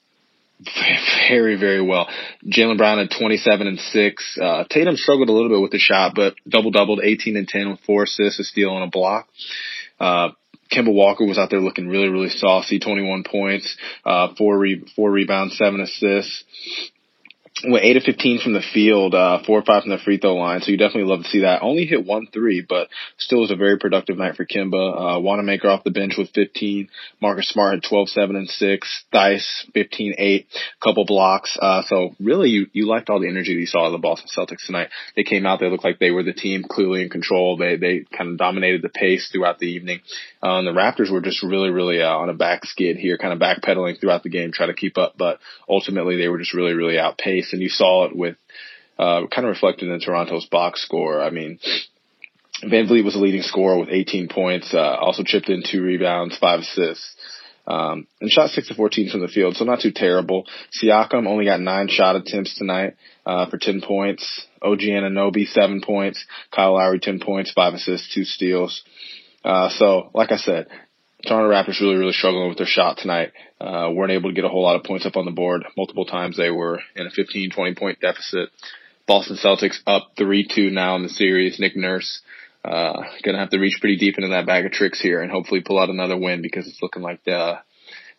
very, 1.30 1.56
very 1.60 1.82
well. 1.82 2.08
Jaylen 2.46 2.78
Brown 2.78 3.00
at 3.00 3.12
27 3.18 3.68
and 3.68 3.80
6. 3.80 4.38
Uh, 4.42 4.64
Tatum 4.70 4.96
struggled 4.96 5.30
a 5.30 5.34
little 5.34 5.50
bit 5.50 5.62
with 5.62 5.72
the 5.72 5.80
shot, 5.80 6.14
but 6.16 6.36
double 6.48 6.72
doubled 6.72 7.02
18 7.04 7.36
and 7.36 7.48
10 7.48 7.72
with 7.72 7.80
four 7.82 8.04
assists, 8.04 8.40
a 8.40 8.44
steal, 8.44 8.76
and 8.76 8.84
a 8.84 8.90
block. 8.90 9.28
Uh, 10.00 10.30
Kemba 10.72 10.94
Walker 10.94 11.26
was 11.26 11.38
out 11.38 11.50
there 11.50 11.60
looking 11.60 11.88
really, 11.88 12.08
really 12.08 12.30
saucy, 12.30 12.80
21 12.80 13.24
points, 13.24 13.78
uh, 14.06 14.30
four, 14.38 14.58
re- 14.58 14.86
four 14.96 15.12
rebounds, 15.12 15.58
seven 15.58 15.80
assists. 15.80 16.44
Went 17.64 17.86
eight 17.86 17.96
of 17.96 18.04
fifteen 18.04 18.40
from 18.40 18.54
the 18.54 18.64
field, 18.74 19.16
uh, 19.16 19.40
four 19.46 19.60
or 19.60 19.64
five 19.64 19.84
from 19.84 19.92
the 19.92 19.98
free 19.98 20.18
throw 20.18 20.36
line. 20.36 20.62
So 20.62 20.72
you 20.72 20.78
definitely 20.78 21.10
love 21.10 21.24
to 21.24 21.30
see 21.30 21.42
that. 21.42 21.62
Only 21.62 21.86
hit 21.86 22.06
one 22.06 22.28
three, 22.28 22.66
but 22.68 22.90
still 23.18 23.42
was 23.42 23.52
a 23.52 23.56
very 23.56 23.78
productive 23.80 24.18
night 24.18 24.36
for 24.36 24.46
Kemba. 24.46 25.16
Uh, 25.18 25.20
Wanamaker 25.22 25.70
off 25.70 25.86
the 25.86 25.92
bench 25.92 26.16
with 26.18 26.32
15. 26.32 26.90
Marcus 27.22 27.48
Smart 27.48 27.76
had 27.76 27.84
12, 27.84 28.10
7, 28.10 28.36
and 28.36 28.50
6. 28.50 29.04
Theis 29.14 29.66
15, 29.74 30.16
8, 30.18 30.48
couple 30.84 31.06
blocks. 31.06 31.58
Uh, 31.62 31.84
so 31.88 32.16
really 32.20 32.50
you, 32.50 32.68
you 32.74 32.88
liked 32.88 33.10
all 33.10 33.22
the 33.22 33.30
energy 33.30 33.54
that 33.54 33.60
you 33.60 33.66
saw 33.66 33.86
of 33.86 33.94
the 33.94 33.98
Boston 34.00 34.30
Celtics 34.36 34.66
tonight. 34.66 34.90
They 35.16 35.24
came 35.24 35.46
out, 35.46 35.60
they 35.60 35.70
looked 35.70 35.86
like 35.86 36.00
they 36.00 36.12
were 36.12 36.24
the 36.24 36.34
team 36.34 36.64
clearly 36.70 37.04
in 37.04 37.10
control. 37.10 37.56
They, 37.56 37.78
they 37.78 38.06
kind 38.16 38.32
of 38.32 38.38
dominated 38.38 38.82
the 38.82 38.90
pace 38.90 39.30
throughout 39.32 39.60
the 39.60 39.68
evening. 39.68 40.02
Uh, 40.44 40.60
and 40.60 40.68
the 40.68 40.72
Raptors 40.72 41.12
were 41.12 41.22
just 41.22 41.42
really, 41.42 41.70
really, 41.70 42.02
uh, 42.02 42.10
on 42.10 42.30
a 42.30 42.34
back 42.34 42.66
skid 42.66 42.98
here, 42.98 43.18
kind 43.18 43.34
of 43.34 43.40
backpedaling 43.40 44.00
throughout 44.00 44.24
the 44.24 44.30
game, 44.30 44.52
trying 44.52 44.70
to 44.70 44.76
keep 44.76 44.98
up, 44.98 45.14
but 45.18 45.40
ultimately 45.70 46.18
they 46.18 46.28
were 46.28 46.38
just 46.38 46.54
really, 46.54 46.74
really 46.74 47.00
outpaced 47.00 47.45
and 47.54 47.62
you 47.62 47.70
saw 47.70 48.06
it 48.06 48.16
with 48.16 48.36
uh, 48.98 49.28
kind 49.28 49.46
of 49.46 49.50
reflected 49.50 49.90
in 49.90 50.00
Toronto's 50.00 50.46
box 50.46 50.82
score. 50.84 51.22
I 51.22 51.30
mean, 51.30 51.60
VanVleet 52.64 53.04
was 53.04 53.14
the 53.14 53.20
leading 53.20 53.42
scorer 53.42 53.80
with 53.80 53.90
18 53.90 54.30
points, 54.30 54.74
uh, 54.74 54.98
also 55.00 55.24
chipped 55.26 55.50
in 55.50 55.64
two 55.70 55.82
rebounds, 55.82 56.38
five 56.38 56.62
assists, 56.62 57.16
um, 57.68 58.08
and 58.22 58.30
shot 58.32 58.52
6 58.52 58.68
to 58.70 58.76
14 58.76 59.10
from 59.10 59.22
the 59.22 59.28
field, 59.28 59.56
so 59.56 59.66
not 59.66 59.82
too 59.82 59.92
terrible. 59.92 60.46
Siakam 60.72 61.28
only 61.28 61.46
got 61.46 61.60
nine 61.60 61.88
shot 61.90 62.16
attempts 62.16 62.58
tonight, 62.58 62.96
uh, 63.26 63.50
for 63.50 63.58
10 63.58 63.82
points. 63.82 64.46
OG 64.62 64.80
Anunoby, 64.80 65.48
seven 65.48 65.82
points. 65.82 66.26
Kyle 66.52 66.74
Lowry, 66.76 67.00
10 67.00 67.20
points, 67.20 67.52
five 67.52 67.74
assists, 67.74 68.14
two 68.14 68.24
steals. 68.24 68.84
Uh, 69.44 69.70
so, 69.70 70.10
like 70.14 70.32
I 70.32 70.38
said, 70.38 70.68
Toronto 71.26 71.50
Raptors 71.50 71.80
really, 71.82 71.96
really 71.96 72.14
struggling 72.14 72.50
with 72.50 72.58
their 72.58 72.68
shot 72.68 72.98
tonight. 72.98 73.32
Uh, 73.60 73.90
weren't 73.94 74.12
able 74.12 74.30
to 74.30 74.36
get 74.36 74.46
a 74.46 74.50
whole 74.50 74.64
lot 74.64 74.76
of 74.76 74.84
points 74.84 75.06
up 75.06 75.16
on 75.16 75.26
the 75.26 75.32
board. 75.32 75.64
Multiple 75.78 76.06
times 76.06 76.38
they 76.38 76.52
were 76.52 76.80
in 76.96 77.08
a 77.08 77.12
15, 77.12 77.52
20 77.52 77.76
point 77.76 78.00
deficit. 78.00 78.50
Boston 79.08 79.38
Celtics 79.38 79.80
up 79.86 80.12
3-2 80.18 80.72
now 80.72 80.96
in 80.96 81.04
the 81.04 81.10
series. 81.10 81.60
Nick 81.60 81.76
Nurse, 81.76 82.22
uh, 82.64 83.04
gonna 83.24 83.40
have 83.40 83.52
to 83.52 83.60
reach 83.60 83.78
pretty 83.80 83.98
deep 83.98 84.18
into 84.18 84.30
that 84.30 84.46
bag 84.46 84.66
of 84.66 84.72
tricks 84.72 85.00
here 85.00 85.22
and 85.22 85.32
hopefully 85.32 85.62
pull 85.62 85.80
out 85.80 85.90
another 85.90 86.18
win 86.18 86.42
because 86.42 86.68
it's 86.68 86.82
looking 86.82 87.04
like 87.04 87.24
the 87.24 87.60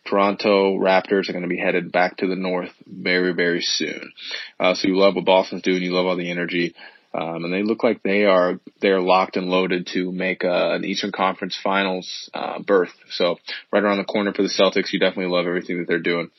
Toronto 0.06 0.76
Raptors 0.78 1.28
are 1.28 1.32
going 1.32 1.42
to 1.42 1.48
be 1.48 1.58
headed 1.58 1.92
back 1.92 2.18
to 2.18 2.26
the 2.26 2.36
north 2.36 2.70
very, 2.86 3.32
very 3.32 3.60
soon. 3.60 4.12
Uh, 4.58 4.74
so 4.74 4.88
you 4.88 4.96
love 4.96 5.16
what 5.16 5.24
Boston's 5.24 5.62
doing. 5.62 5.82
You 5.82 5.92
love 5.92 6.06
all 6.06 6.16
the 6.16 6.30
energy. 6.30 6.74
Um, 7.16 7.44
and 7.44 7.52
they 7.52 7.62
look 7.62 7.82
like 7.82 8.02
they 8.02 8.24
are 8.24 8.60
they're 8.82 9.00
locked 9.00 9.36
and 9.36 9.48
loaded 9.48 9.88
to 9.94 10.12
make 10.12 10.44
uh, 10.44 10.72
an 10.74 10.84
Eastern 10.84 11.12
Conference 11.12 11.58
Finals 11.62 12.28
uh, 12.34 12.58
berth. 12.60 12.92
So 13.10 13.38
right 13.72 13.82
around 13.82 13.98
the 13.98 14.04
corner 14.04 14.34
for 14.34 14.42
the 14.42 14.48
Celtics. 14.48 14.92
You 14.92 15.00
definitely 15.00 15.34
love 15.34 15.46
everything 15.46 15.78
that 15.78 15.88
they're 15.88 15.98
doing. 15.98 16.30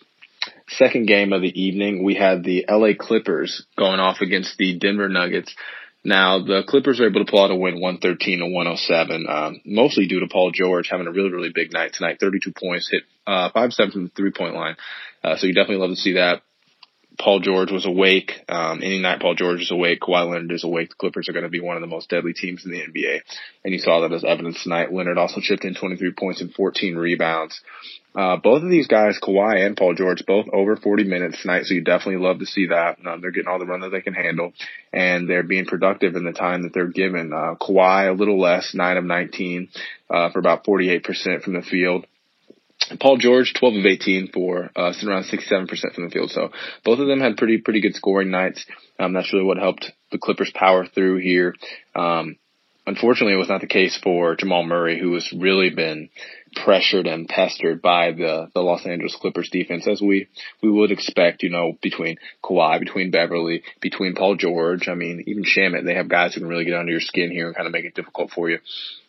Second 0.70 1.08
game 1.08 1.34
of 1.34 1.42
the 1.42 1.62
evening, 1.62 2.04
we 2.04 2.14
had 2.14 2.44
the 2.44 2.66
LA 2.70 2.90
Clippers 2.98 3.66
going 3.76 4.00
off 4.00 4.22
against 4.22 4.58
the 4.58 4.78
Denver 4.78 5.10
Nuggets. 5.10 5.56
Now 6.04 6.44
the 6.44 6.64
Clippers 6.68 7.00
are 7.00 7.08
able 7.08 7.26
to 7.26 7.30
pull 7.30 7.44
out 7.44 7.52
a 7.52 7.56
win, 7.56 7.82
113 7.82 8.40
to 8.40 8.46
107, 8.46 9.26
um, 9.28 9.62
mostly 9.66 10.08
due 10.08 10.20
to 10.20 10.28
Paul 10.28 10.52
George 10.52 10.90
having 10.92 11.08
a 11.08 11.12
really 11.12 11.32
really 11.32 11.52
big 11.54 11.74
night 11.74 11.94
tonight. 11.94 12.20
32 12.20 12.54
points, 12.54 12.88
hit 12.92 13.02
uh, 13.26 13.50
five 13.52 13.74
seven 13.74 13.92
from 13.92 14.04
the 14.04 14.12
three 14.12 14.32
point 14.32 14.54
line. 14.54 14.76
Uh, 15.24 15.38
so 15.38 15.48
you 15.48 15.54
definitely 15.54 15.78
love 15.78 15.90
to 15.90 16.02
see 16.02 16.14
that. 16.14 16.44
Paul 17.20 17.40
George 17.40 17.72
was 17.72 17.86
awake. 17.86 18.32
Um, 18.48 18.82
any 18.84 19.00
night 19.00 19.20
Paul 19.20 19.36
George 19.36 19.62
is 19.62 19.72
awake, 19.72 20.02
Kawhi 20.02 20.30
Leonard 20.30 20.52
is 20.52 20.64
awake. 20.64 20.90
The 20.90 20.96
Clippers 20.96 21.28
are 21.30 21.34
going 21.34 21.44
to 21.44 21.50
be 21.50 21.60
one 21.60 21.76
of 21.76 21.82
the 21.82 21.88
most 21.88 22.10
deadly 22.10 22.34
teams 22.34 22.66
in 22.66 22.72
the 22.72 22.82
NBA. 22.82 23.22
And 23.64 23.74
you 23.74 23.80
saw 23.80 24.02
that 24.02 24.14
as 24.14 24.24
evidence 24.24 24.62
tonight. 24.64 24.94
Leonard 24.94 25.18
also 25.18 25.42
chipped 25.42 25.66
in 25.66 25.74
23 25.74 26.14
points 26.14 26.42
and 26.42 26.54
14 26.54 26.96
rebounds. 26.96 27.60
Uh, 28.16 28.38
both 28.38 28.64
of 28.64 28.70
these 28.70 28.88
guys, 28.88 29.20
Kawhi 29.22 29.64
and 29.64 29.78
Paul 29.78 29.94
George, 29.94 30.26
both 30.26 30.48
over 30.52 30.76
40 30.76 31.04
minutes 31.04 31.42
tonight, 31.42 31.66
so 31.66 31.76
you 31.76 31.84
definitely 31.84 32.26
love 32.26 32.40
to 32.40 32.48
see 32.48 32.68
that. 32.68 32.98
Um, 33.06 33.22
they're 33.22 33.32
getting 33.32 33.48
all 33.48 33.60
the 33.60 33.68
run 33.68 33.82
that 33.82 33.90
they 33.90 34.02
can 34.02 34.16
handle, 34.16 34.54
and 34.92 35.30
they're 35.30 35.44
being 35.44 35.66
productive 35.66 36.16
in 36.16 36.24
the 36.24 36.32
time 36.32 36.64
that 36.64 36.74
they're 36.74 36.88
given. 36.88 37.32
Uh, 37.32 37.54
Kawhi 37.62 38.10
a 38.10 38.14
little 38.14 38.40
less, 38.40 38.74
9 38.74 38.98
of 38.98 39.04
19, 39.04 39.70
uh, 40.10 40.32
for 40.32 40.40
about 40.40 40.66
48% 40.66 41.44
from 41.44 41.54
the 41.54 41.62
field. 41.62 42.08
Paul 43.00 43.18
George, 43.18 43.54
12 43.54 43.76
of 43.76 43.86
18 43.86 44.32
for 44.34 44.70
uh, 44.76 44.94
sitting 44.94 45.10
around 45.10 45.24
67% 45.24 45.94
from 45.94 46.06
the 46.06 46.10
field. 46.10 46.32
So 46.32 46.50
both 46.84 47.00
of 47.00 47.08
them 47.08 47.20
had 47.20 47.38
pretty 47.38 47.60
pretty 47.60 47.82
good 47.82 47.96
scoring 47.96 48.32
nights. 48.32 48.66
Um, 49.00 49.14
that's 49.14 49.34
really 49.34 49.46
what 49.46 49.58
helped 49.58 49.92
the 50.12 50.18
Clippers 50.18 50.52
power 50.54 50.86
through 50.86 51.18
here. 51.18 51.54
Um, 51.96 52.38
unfortunately, 52.86 53.34
it 53.34 53.38
was 53.38 53.50
not 53.50 53.62
the 53.62 53.68
case 53.68 54.00
for 54.02 54.36
Jamal 54.36 54.64
Murray, 54.64 55.00
who 55.00 55.14
has 55.14 55.32
really 55.38 55.70
been 55.70 56.10
pressured 56.64 57.08
and 57.08 57.28
pestered 57.28 57.82
by 57.82 58.12
the, 58.12 58.50
the 58.54 58.62
Los 58.62 58.86
Angeles 58.86 59.16
Clippers 59.20 59.50
defense, 59.52 59.88
as 59.88 60.02
we, 60.02 60.28
we 60.62 60.70
would 60.70 60.92
expect, 60.92 61.44
you 61.44 61.50
know, 61.50 61.74
between 61.82 62.18
Kawhi, 62.44 62.80
between 62.80 63.12
Beverley, 63.12 63.64
between 63.82 64.16
Paul 64.16 64.36
George. 64.36 64.88
I 64.88 64.94
mean, 64.94 65.24
even 65.28 65.44
Shamet, 65.44 65.86
they 65.86 65.96
have 65.96 66.10
guys 66.10 66.34
who 66.34 66.42
can 66.42 66.50
really 66.50 66.66
get 66.66 66.76
under 66.76 66.92
your 66.92 67.02
skin 67.02 67.32
here 67.32 67.48
and 67.48 67.56
kind 67.56 67.68
of 67.68 67.74
make 67.74 67.86
it 67.86 67.96
difficult 67.96 68.32
for 68.32 68.50
you. 68.50 68.60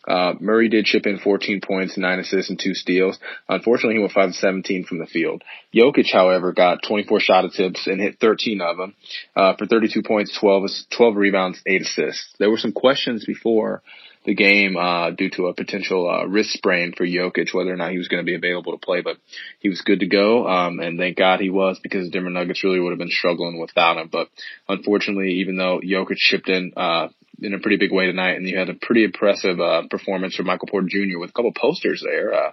Uh, 0.07 0.33
Murray 0.39 0.69
did 0.69 0.85
chip 0.85 1.05
in 1.05 1.19
14 1.19 1.61
points, 1.61 1.97
9 1.97 2.19
assists, 2.19 2.49
and 2.49 2.59
2 2.59 2.73
steals. 2.73 3.19
Unfortunately, 3.47 3.95
he 3.95 3.99
went 3.99 4.11
5 4.11 4.33
17 4.33 4.85
from 4.85 4.99
the 4.99 5.05
field. 5.05 5.43
Jokic, 5.75 6.11
however, 6.11 6.53
got 6.53 6.79
24 6.87 7.19
shot 7.19 7.45
attempts 7.45 7.85
and 7.85 8.01
hit 8.01 8.19
13 8.19 8.61
of 8.61 8.77
them, 8.77 8.95
uh, 9.35 9.55
for 9.57 9.67
32 9.67 10.01
points, 10.01 10.37
12, 10.39 10.69
12 10.95 11.15
rebounds, 11.15 11.61
8 11.65 11.81
assists. 11.81 12.33
There 12.39 12.49
were 12.49 12.57
some 12.57 12.71
questions 12.71 13.25
before 13.25 13.83
the 14.29 14.35
game 14.35 14.77
uh, 14.77 15.09
due 15.09 15.29
to 15.31 15.47
a 15.47 15.53
potential 15.53 16.07
uh, 16.07 16.25
wrist 16.25 16.51
sprain 16.51 16.93
for 16.95 17.05
Jokic, 17.05 17.53
whether 17.53 17.73
or 17.73 17.75
not 17.75 17.91
he 17.91 17.97
was 17.97 18.07
going 18.07 18.23
to 18.23 18.25
be 18.25 18.35
available 18.35 18.71
to 18.71 18.77
play. 18.77 19.01
But 19.01 19.17
he 19.59 19.69
was 19.69 19.81
good 19.81 20.01
to 20.01 20.07
go, 20.07 20.47
um, 20.47 20.79
and 20.79 20.99
thank 20.99 21.17
God 21.17 21.39
he 21.39 21.49
was 21.49 21.79
because 21.81 22.05
the 22.05 22.11
Denver 22.11 22.29
Nuggets 22.29 22.63
really 22.63 22.79
would 22.79 22.91
have 22.91 22.99
been 22.99 23.09
struggling 23.09 23.59
without 23.59 23.97
him. 23.97 24.09
But 24.11 24.29
unfortunately, 24.67 25.39
even 25.39 25.57
though 25.57 25.81
Jokic 25.83 26.17
chipped 26.17 26.47
in 26.47 26.73
uh, 26.77 27.09
in 27.41 27.53
a 27.53 27.59
pretty 27.59 27.77
big 27.77 27.91
way 27.91 28.05
tonight, 28.05 28.35
and 28.35 28.47
you 28.47 28.57
had 28.57 28.69
a 28.69 28.75
pretty 28.75 29.03
impressive 29.03 29.59
uh, 29.59 29.83
performance 29.89 30.35
from 30.35 30.45
Michael 30.45 30.67
Porter 30.67 30.87
Jr. 30.89 31.17
with 31.17 31.31
a 31.31 31.33
couple 31.33 31.51
posters 31.53 32.03
there. 32.05 32.33
Uh, 32.33 32.51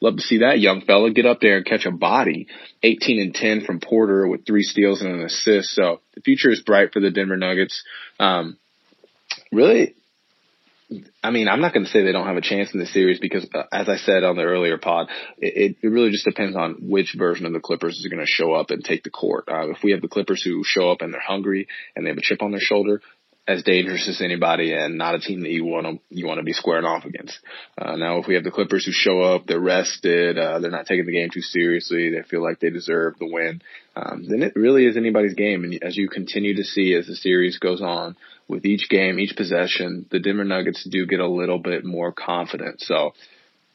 Love 0.00 0.14
to 0.14 0.22
see 0.22 0.38
that 0.38 0.60
young 0.60 0.82
fella 0.82 1.10
get 1.10 1.26
up 1.26 1.40
there 1.40 1.56
and 1.56 1.66
catch 1.66 1.84
a 1.84 1.90
body. 1.90 2.46
18 2.84 3.20
and 3.20 3.34
10 3.34 3.64
from 3.64 3.80
Porter 3.80 4.28
with 4.28 4.46
three 4.46 4.62
steals 4.62 5.02
and 5.02 5.10
an 5.10 5.22
assist. 5.22 5.70
So 5.70 6.00
the 6.14 6.20
future 6.20 6.50
is 6.50 6.62
bright 6.62 6.92
for 6.92 7.00
the 7.00 7.10
Denver 7.10 7.36
Nuggets. 7.36 7.82
Um, 8.20 8.58
really, 9.50 9.96
I 11.22 11.30
mean, 11.30 11.48
I'm 11.48 11.60
not 11.60 11.74
going 11.74 11.84
to 11.84 11.90
say 11.90 12.02
they 12.02 12.12
don't 12.12 12.26
have 12.26 12.38
a 12.38 12.40
chance 12.40 12.72
in 12.72 12.80
this 12.80 12.92
series 12.94 13.20
because, 13.20 13.46
uh, 13.54 13.64
as 13.70 13.90
I 13.90 13.96
said 13.96 14.24
on 14.24 14.36
the 14.36 14.44
earlier 14.44 14.78
pod, 14.78 15.08
it, 15.36 15.76
it 15.82 15.88
really 15.88 16.10
just 16.10 16.24
depends 16.24 16.56
on 16.56 16.76
which 16.80 17.14
version 17.18 17.44
of 17.44 17.52
the 17.52 17.60
Clippers 17.60 17.98
is 17.98 18.06
going 18.06 18.24
to 18.24 18.26
show 18.26 18.54
up 18.54 18.70
and 18.70 18.82
take 18.82 19.02
the 19.02 19.10
court. 19.10 19.44
Uh, 19.48 19.70
if 19.70 19.82
we 19.82 19.90
have 19.90 20.00
the 20.00 20.08
Clippers 20.08 20.42
who 20.42 20.62
show 20.64 20.90
up 20.90 21.02
and 21.02 21.12
they're 21.12 21.20
hungry 21.20 21.68
and 21.94 22.06
they 22.06 22.08
have 22.08 22.16
a 22.16 22.22
chip 22.22 22.42
on 22.42 22.52
their 22.52 22.60
shoulder, 22.60 23.02
as 23.48 23.62
dangerous 23.62 24.06
as 24.06 24.20
anybody 24.20 24.74
and 24.74 24.98
not 24.98 25.14
a 25.14 25.18
team 25.18 25.40
that 25.40 25.50
you 25.50 25.64
want 25.64 25.86
to 25.86 25.98
you 26.10 26.26
want 26.26 26.38
to 26.38 26.44
be 26.44 26.52
squaring 26.52 26.84
off 26.84 27.06
against. 27.06 27.38
Uh, 27.78 27.96
now, 27.96 28.18
if 28.18 28.26
we 28.26 28.34
have 28.34 28.44
the 28.44 28.50
Clippers 28.50 28.84
who 28.84 28.92
show 28.92 29.22
up, 29.22 29.46
they're 29.46 29.58
rested, 29.58 30.36
uh, 30.36 30.58
they're 30.60 30.70
not 30.70 30.86
taking 30.86 31.06
the 31.06 31.12
game 31.12 31.30
too 31.32 31.40
seriously, 31.40 32.10
they 32.10 32.22
feel 32.28 32.42
like 32.42 32.60
they 32.60 32.68
deserve 32.68 33.18
the 33.18 33.26
win, 33.26 33.62
um, 33.96 34.26
then 34.28 34.42
it 34.42 34.54
really 34.54 34.84
is 34.84 34.98
anybody's 34.98 35.34
game. 35.34 35.64
And 35.64 35.82
as 35.82 35.96
you 35.96 36.10
continue 36.10 36.56
to 36.56 36.64
see 36.64 36.94
as 36.94 37.06
the 37.06 37.16
series 37.16 37.58
goes 37.58 37.80
on, 37.80 38.16
with 38.48 38.64
each 38.64 38.88
game, 38.88 39.18
each 39.18 39.36
possession, 39.36 40.06
the 40.10 40.18
Denver 40.18 40.44
Nuggets 40.44 40.86
do 40.90 41.06
get 41.06 41.20
a 41.20 41.28
little 41.28 41.58
bit 41.58 41.84
more 41.84 42.12
confident. 42.12 42.80
So 42.80 43.12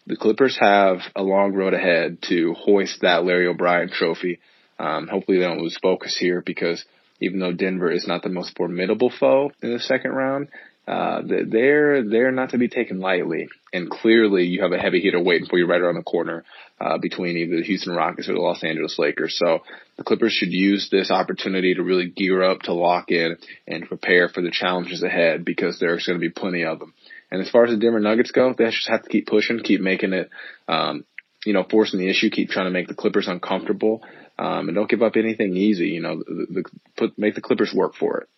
the 0.07 0.17
Clippers 0.17 0.57
have 0.59 0.99
a 1.15 1.23
long 1.23 1.53
road 1.53 1.73
ahead 1.73 2.17
to 2.29 2.53
hoist 2.55 3.01
that 3.01 3.23
Larry 3.23 3.47
O'Brien 3.47 3.89
trophy. 3.89 4.39
Um, 4.79 5.07
hopefully 5.07 5.37
they 5.37 5.45
don't 5.45 5.61
lose 5.61 5.77
focus 5.81 6.17
here 6.19 6.41
because 6.41 6.83
even 7.23 7.39
though 7.39 7.53
Denver 7.53 7.91
is 7.91 8.07
not 8.07 8.21
the 8.21 8.29
most 8.29 8.55
formidable 8.55 9.09
foe 9.09 9.51
in 9.61 9.73
the 9.73 9.79
second 9.79 10.11
round, 10.11 10.49
uh, 10.85 11.21
they're 11.25 12.03
they're 12.09 12.31
not 12.31 12.49
to 12.49 12.57
be 12.57 12.67
taken 12.67 12.99
lightly. 12.99 13.47
And 13.71 13.89
clearly, 13.89 14.43
you 14.43 14.61
have 14.61 14.73
a 14.73 14.77
heavy 14.77 14.99
hitter 14.99 15.21
waiting 15.21 15.47
for 15.47 15.57
you 15.57 15.65
right 15.65 15.79
around 15.79 15.95
the 15.95 16.03
corner 16.03 16.43
uh, 16.81 16.97
between 16.97 17.37
either 17.37 17.57
the 17.57 17.63
Houston 17.63 17.95
Rockets 17.95 18.27
or 18.27 18.33
the 18.33 18.41
Los 18.41 18.63
Angeles 18.63 18.99
Lakers. 18.99 19.37
So 19.37 19.59
the 19.95 20.03
Clippers 20.03 20.33
should 20.33 20.51
use 20.51 20.89
this 20.91 21.09
opportunity 21.09 21.73
to 21.73 21.83
really 21.83 22.09
gear 22.09 22.43
up 22.43 22.63
to 22.63 22.73
lock 22.73 23.11
in 23.11 23.37
and 23.65 23.87
prepare 23.87 24.27
for 24.27 24.41
the 24.41 24.51
challenges 24.51 25.03
ahead 25.03 25.45
because 25.45 25.79
there's 25.79 26.05
going 26.05 26.19
to 26.19 26.27
be 26.27 26.29
plenty 26.29 26.65
of 26.65 26.79
them. 26.79 26.93
And 27.31 27.41
as 27.41 27.49
far 27.49 27.63
as 27.63 27.71
the 27.71 27.77
Denver 27.77 28.01
Nuggets 28.01 28.31
go, 28.31 28.53
they 28.55 28.65
just 28.65 28.89
have 28.89 29.03
to 29.03 29.09
keep 29.09 29.25
pushing, 29.27 29.59
keep 29.63 29.79
making 29.79 30.11
it, 30.11 30.29
um, 30.67 31.05
you 31.45 31.53
know, 31.53 31.65
forcing 31.69 31.99
the 31.99 32.09
issue, 32.09 32.29
keep 32.29 32.49
trying 32.49 32.67
to 32.67 32.71
make 32.71 32.87
the 32.87 32.93
Clippers 32.93 33.27
uncomfortable, 33.27 34.03
um, 34.37 34.67
and 34.67 34.75
don't 34.75 34.89
give 34.89 35.01
up 35.01 35.15
anything 35.15 35.55
easy. 35.55 35.89
You 35.89 36.01
know, 36.01 36.17
the, 36.17 36.47
the, 36.49 36.63
put 36.97 37.17
make 37.17 37.35
the 37.35 37.41
Clippers 37.41 37.73
work 37.73 37.95
for 37.95 38.21
it. 38.21 38.29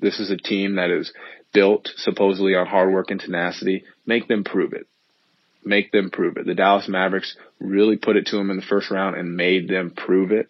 This 0.00 0.18
is 0.18 0.30
a 0.30 0.36
team 0.36 0.76
that 0.76 0.90
is 0.90 1.12
built 1.52 1.88
supposedly 1.96 2.54
on 2.54 2.66
hard 2.66 2.92
work 2.92 3.10
and 3.10 3.20
tenacity. 3.20 3.84
Make 4.06 4.26
them 4.28 4.44
prove 4.44 4.72
it. 4.72 4.86
Make 5.64 5.92
them 5.92 6.10
prove 6.10 6.36
it. 6.38 6.46
The 6.46 6.54
Dallas 6.54 6.88
Mavericks 6.88 7.36
really 7.60 7.96
put 7.96 8.16
it 8.16 8.26
to 8.26 8.36
them 8.36 8.50
in 8.50 8.56
the 8.56 8.62
first 8.62 8.90
round 8.90 9.16
and 9.16 9.36
made 9.36 9.68
them 9.68 9.92
prove 9.96 10.32
it. 10.32 10.48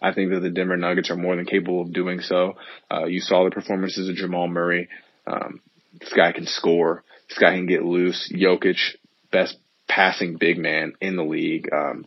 I 0.00 0.12
think 0.12 0.30
that 0.30 0.40
the 0.40 0.50
Denver 0.50 0.76
Nuggets 0.76 1.10
are 1.10 1.16
more 1.16 1.36
than 1.36 1.46
capable 1.46 1.82
of 1.82 1.92
doing 1.92 2.20
so. 2.20 2.56
Uh, 2.90 3.04
you 3.04 3.20
saw 3.20 3.44
the 3.44 3.50
performances 3.50 4.08
of 4.08 4.16
Jamal 4.16 4.48
Murray. 4.48 4.88
Um, 5.26 5.60
this 6.00 6.12
guy 6.12 6.32
can 6.32 6.46
score. 6.46 7.04
This 7.28 7.38
guy 7.38 7.54
can 7.54 7.66
get 7.66 7.84
loose. 7.84 8.32
Jokic, 8.34 8.76
best 9.30 9.56
passing 9.88 10.36
big 10.36 10.58
man 10.58 10.94
in 11.00 11.16
the 11.16 11.24
league. 11.24 11.68
Um, 11.72 12.06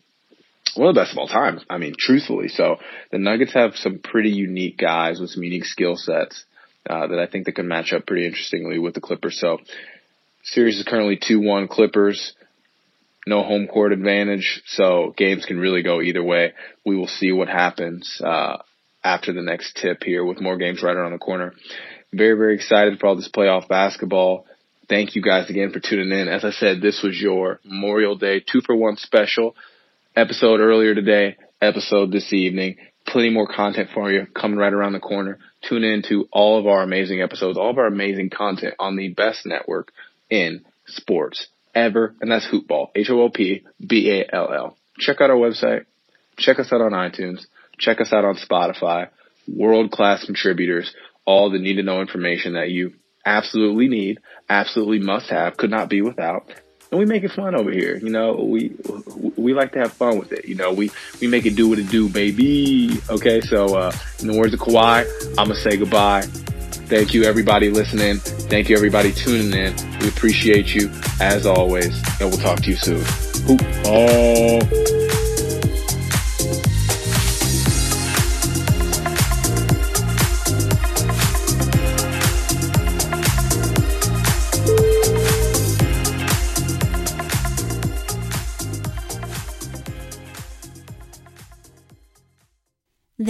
one 0.77 0.89
of 0.89 0.95
the 0.95 1.01
best 1.01 1.13
of 1.13 1.17
all 1.17 1.27
time. 1.27 1.59
I 1.69 1.77
mean, 1.77 1.95
truthfully. 1.97 2.47
So 2.47 2.77
the 3.11 3.17
Nuggets 3.17 3.53
have 3.53 3.75
some 3.75 3.99
pretty 3.99 4.29
unique 4.29 4.77
guys 4.77 5.19
with 5.19 5.31
some 5.31 5.43
unique 5.43 5.65
skill 5.65 5.95
sets 5.95 6.45
uh, 6.89 7.07
that 7.07 7.19
I 7.19 7.27
think 7.27 7.45
that 7.45 7.55
can 7.55 7.67
match 7.67 7.93
up 7.93 8.05
pretty 8.05 8.25
interestingly 8.25 8.79
with 8.79 8.93
the 8.93 9.01
Clippers. 9.01 9.39
So 9.39 9.59
series 10.43 10.79
is 10.79 10.85
currently 10.85 11.17
2-1 11.17 11.69
Clippers. 11.69 12.33
No 13.25 13.43
home 13.43 13.67
court 13.67 13.91
advantage, 13.91 14.61
so 14.67 15.13
games 15.17 15.45
can 15.45 15.59
really 15.59 15.83
go 15.83 16.01
either 16.01 16.23
way. 16.23 16.53
We 16.85 16.95
will 16.95 17.07
see 17.07 17.33
what 17.33 17.49
happens 17.49 18.21
uh, 18.23 18.59
after 19.03 19.33
the 19.33 19.41
next 19.41 19.75
tip 19.75 20.01
here 20.01 20.23
with 20.23 20.39
more 20.39 20.55
games 20.55 20.81
right 20.81 20.95
around 20.95 21.11
the 21.11 21.17
corner. 21.17 21.53
Very, 22.13 22.37
very 22.37 22.55
excited 22.55 22.99
for 22.99 23.07
all 23.07 23.17
this 23.17 23.29
playoff 23.29 23.67
basketball. 23.67 24.45
Thank 24.87 25.17
you 25.17 25.21
guys 25.21 25.49
again 25.49 25.71
for 25.71 25.81
tuning 25.81 26.17
in. 26.17 26.29
As 26.29 26.45
I 26.45 26.51
said, 26.51 26.81
this 26.81 27.01
was 27.03 27.19
your 27.19 27.59
Memorial 27.65 28.15
Day 28.15 28.39
two 28.39 28.61
for 28.65 28.77
one 28.77 28.95
special 28.95 29.55
episode 30.17 30.60
earlier 30.60 30.95
today, 30.95 31.38
episode 31.62 32.12
this 32.12 32.34
evening. 32.34 32.77
Plenty 33.06 33.30
more 33.30 33.47
content 33.47 33.89
for 33.93 34.12
you 34.12 34.25
coming 34.25 34.58
right 34.58 34.73
around 34.73 34.93
the 34.93 34.99
corner. 34.99 35.38
Tune 35.69 35.84
in 35.84 36.01
to 36.10 36.27
all 36.32 36.60
of 36.60 36.65
our 36.65 36.82
amazing 36.82 37.21
episodes, 37.21 37.56
all 37.58 37.69
of 37.69 37.77
our 37.77 37.86
amazing 37.86 38.32
content 38.32 38.73
on 38.80 38.95
the 38.95 39.10
best 39.10 39.45
network 39.45 39.91
in 40.30 40.65
sports 40.88 41.47
ever, 41.75 42.15
and 42.19 42.32
that's 42.32 42.47
Hoopball, 42.47 42.89
H-O-O-P-B-A-L-L. 42.95 44.77
Check 44.97 45.21
out 45.21 45.30
our 45.30 45.36
website. 45.36 45.86
Check 46.38 46.58
us 46.60 46.73
out 46.73 46.82
on 46.82 46.93
iTunes. 46.93 47.45
Check 47.77 48.01
us 48.01 48.12
out 48.12 48.25
on 48.25 48.38
Spotify. 48.38 49.10
World 49.47 49.91
class 49.91 50.25
contributors, 50.25 50.93
all 51.25 51.51
the 51.51 51.60
need 51.60 51.75
to 51.75 51.84
know 51.84 52.01
information 52.01 52.53
that 52.53 52.71
you 52.71 52.93
absolutely 53.23 53.88
need, 53.88 54.17
absolutely 54.49 54.99
must 54.99 55.30
have, 55.30 55.58
could 55.58 55.69
not 55.69 55.89
be 55.89 56.01
without. 56.01 56.51
And 56.89 57.00
we 57.00 57.06
make 57.06 57.23
it 57.23 57.32
fun 57.32 57.56
over 57.56 57.71
here. 57.71 57.97
You 57.97 58.10
know, 58.10 58.36
we 58.36 58.76
we 59.36 59.54
like 59.54 59.73
to 59.73 59.80
have 59.80 59.93
fun 59.93 60.17
with 60.17 60.32
it. 60.32 60.45
You 60.45 60.56
know, 60.56 60.71
we 60.71 60.89
we 61.19 61.28
make 61.28 61.45
it 61.45 61.56
do 61.56 61.67
what 61.69 61.80
it 61.80 61.89
do, 61.89 62.08
baby. 62.08 63.02
Okay, 63.10 63.41
so 63.41 63.76
uh, 63.76 63.91
in 64.19 64.28
the 64.28 64.38
words 64.38 64.54
of 64.54 64.60
Kawhi, 64.60 65.06
I'm 65.38 65.47
gonna 65.50 65.56
say 65.56 65.78
goodbye. 65.78 66.21
Thank 66.88 67.13
you, 67.13 67.23
everybody 67.23 67.69
listening. 67.69 68.17
Thank 68.17 68.69
you, 68.69 68.78
everybody 68.78 69.12
tuning 69.12 69.52
in. 69.52 69.76
We 70.00 70.08
appreciate 70.08 70.73
you 70.73 70.89
as 71.19 71.45
always, 71.45 72.02
and 72.21 72.30
we'll 72.30 72.39
talk 72.39 72.62
to 72.62 72.69
you 72.69 72.78
soon. 72.78 73.04
Hoop. 73.45 73.62
Oh. 73.86 74.87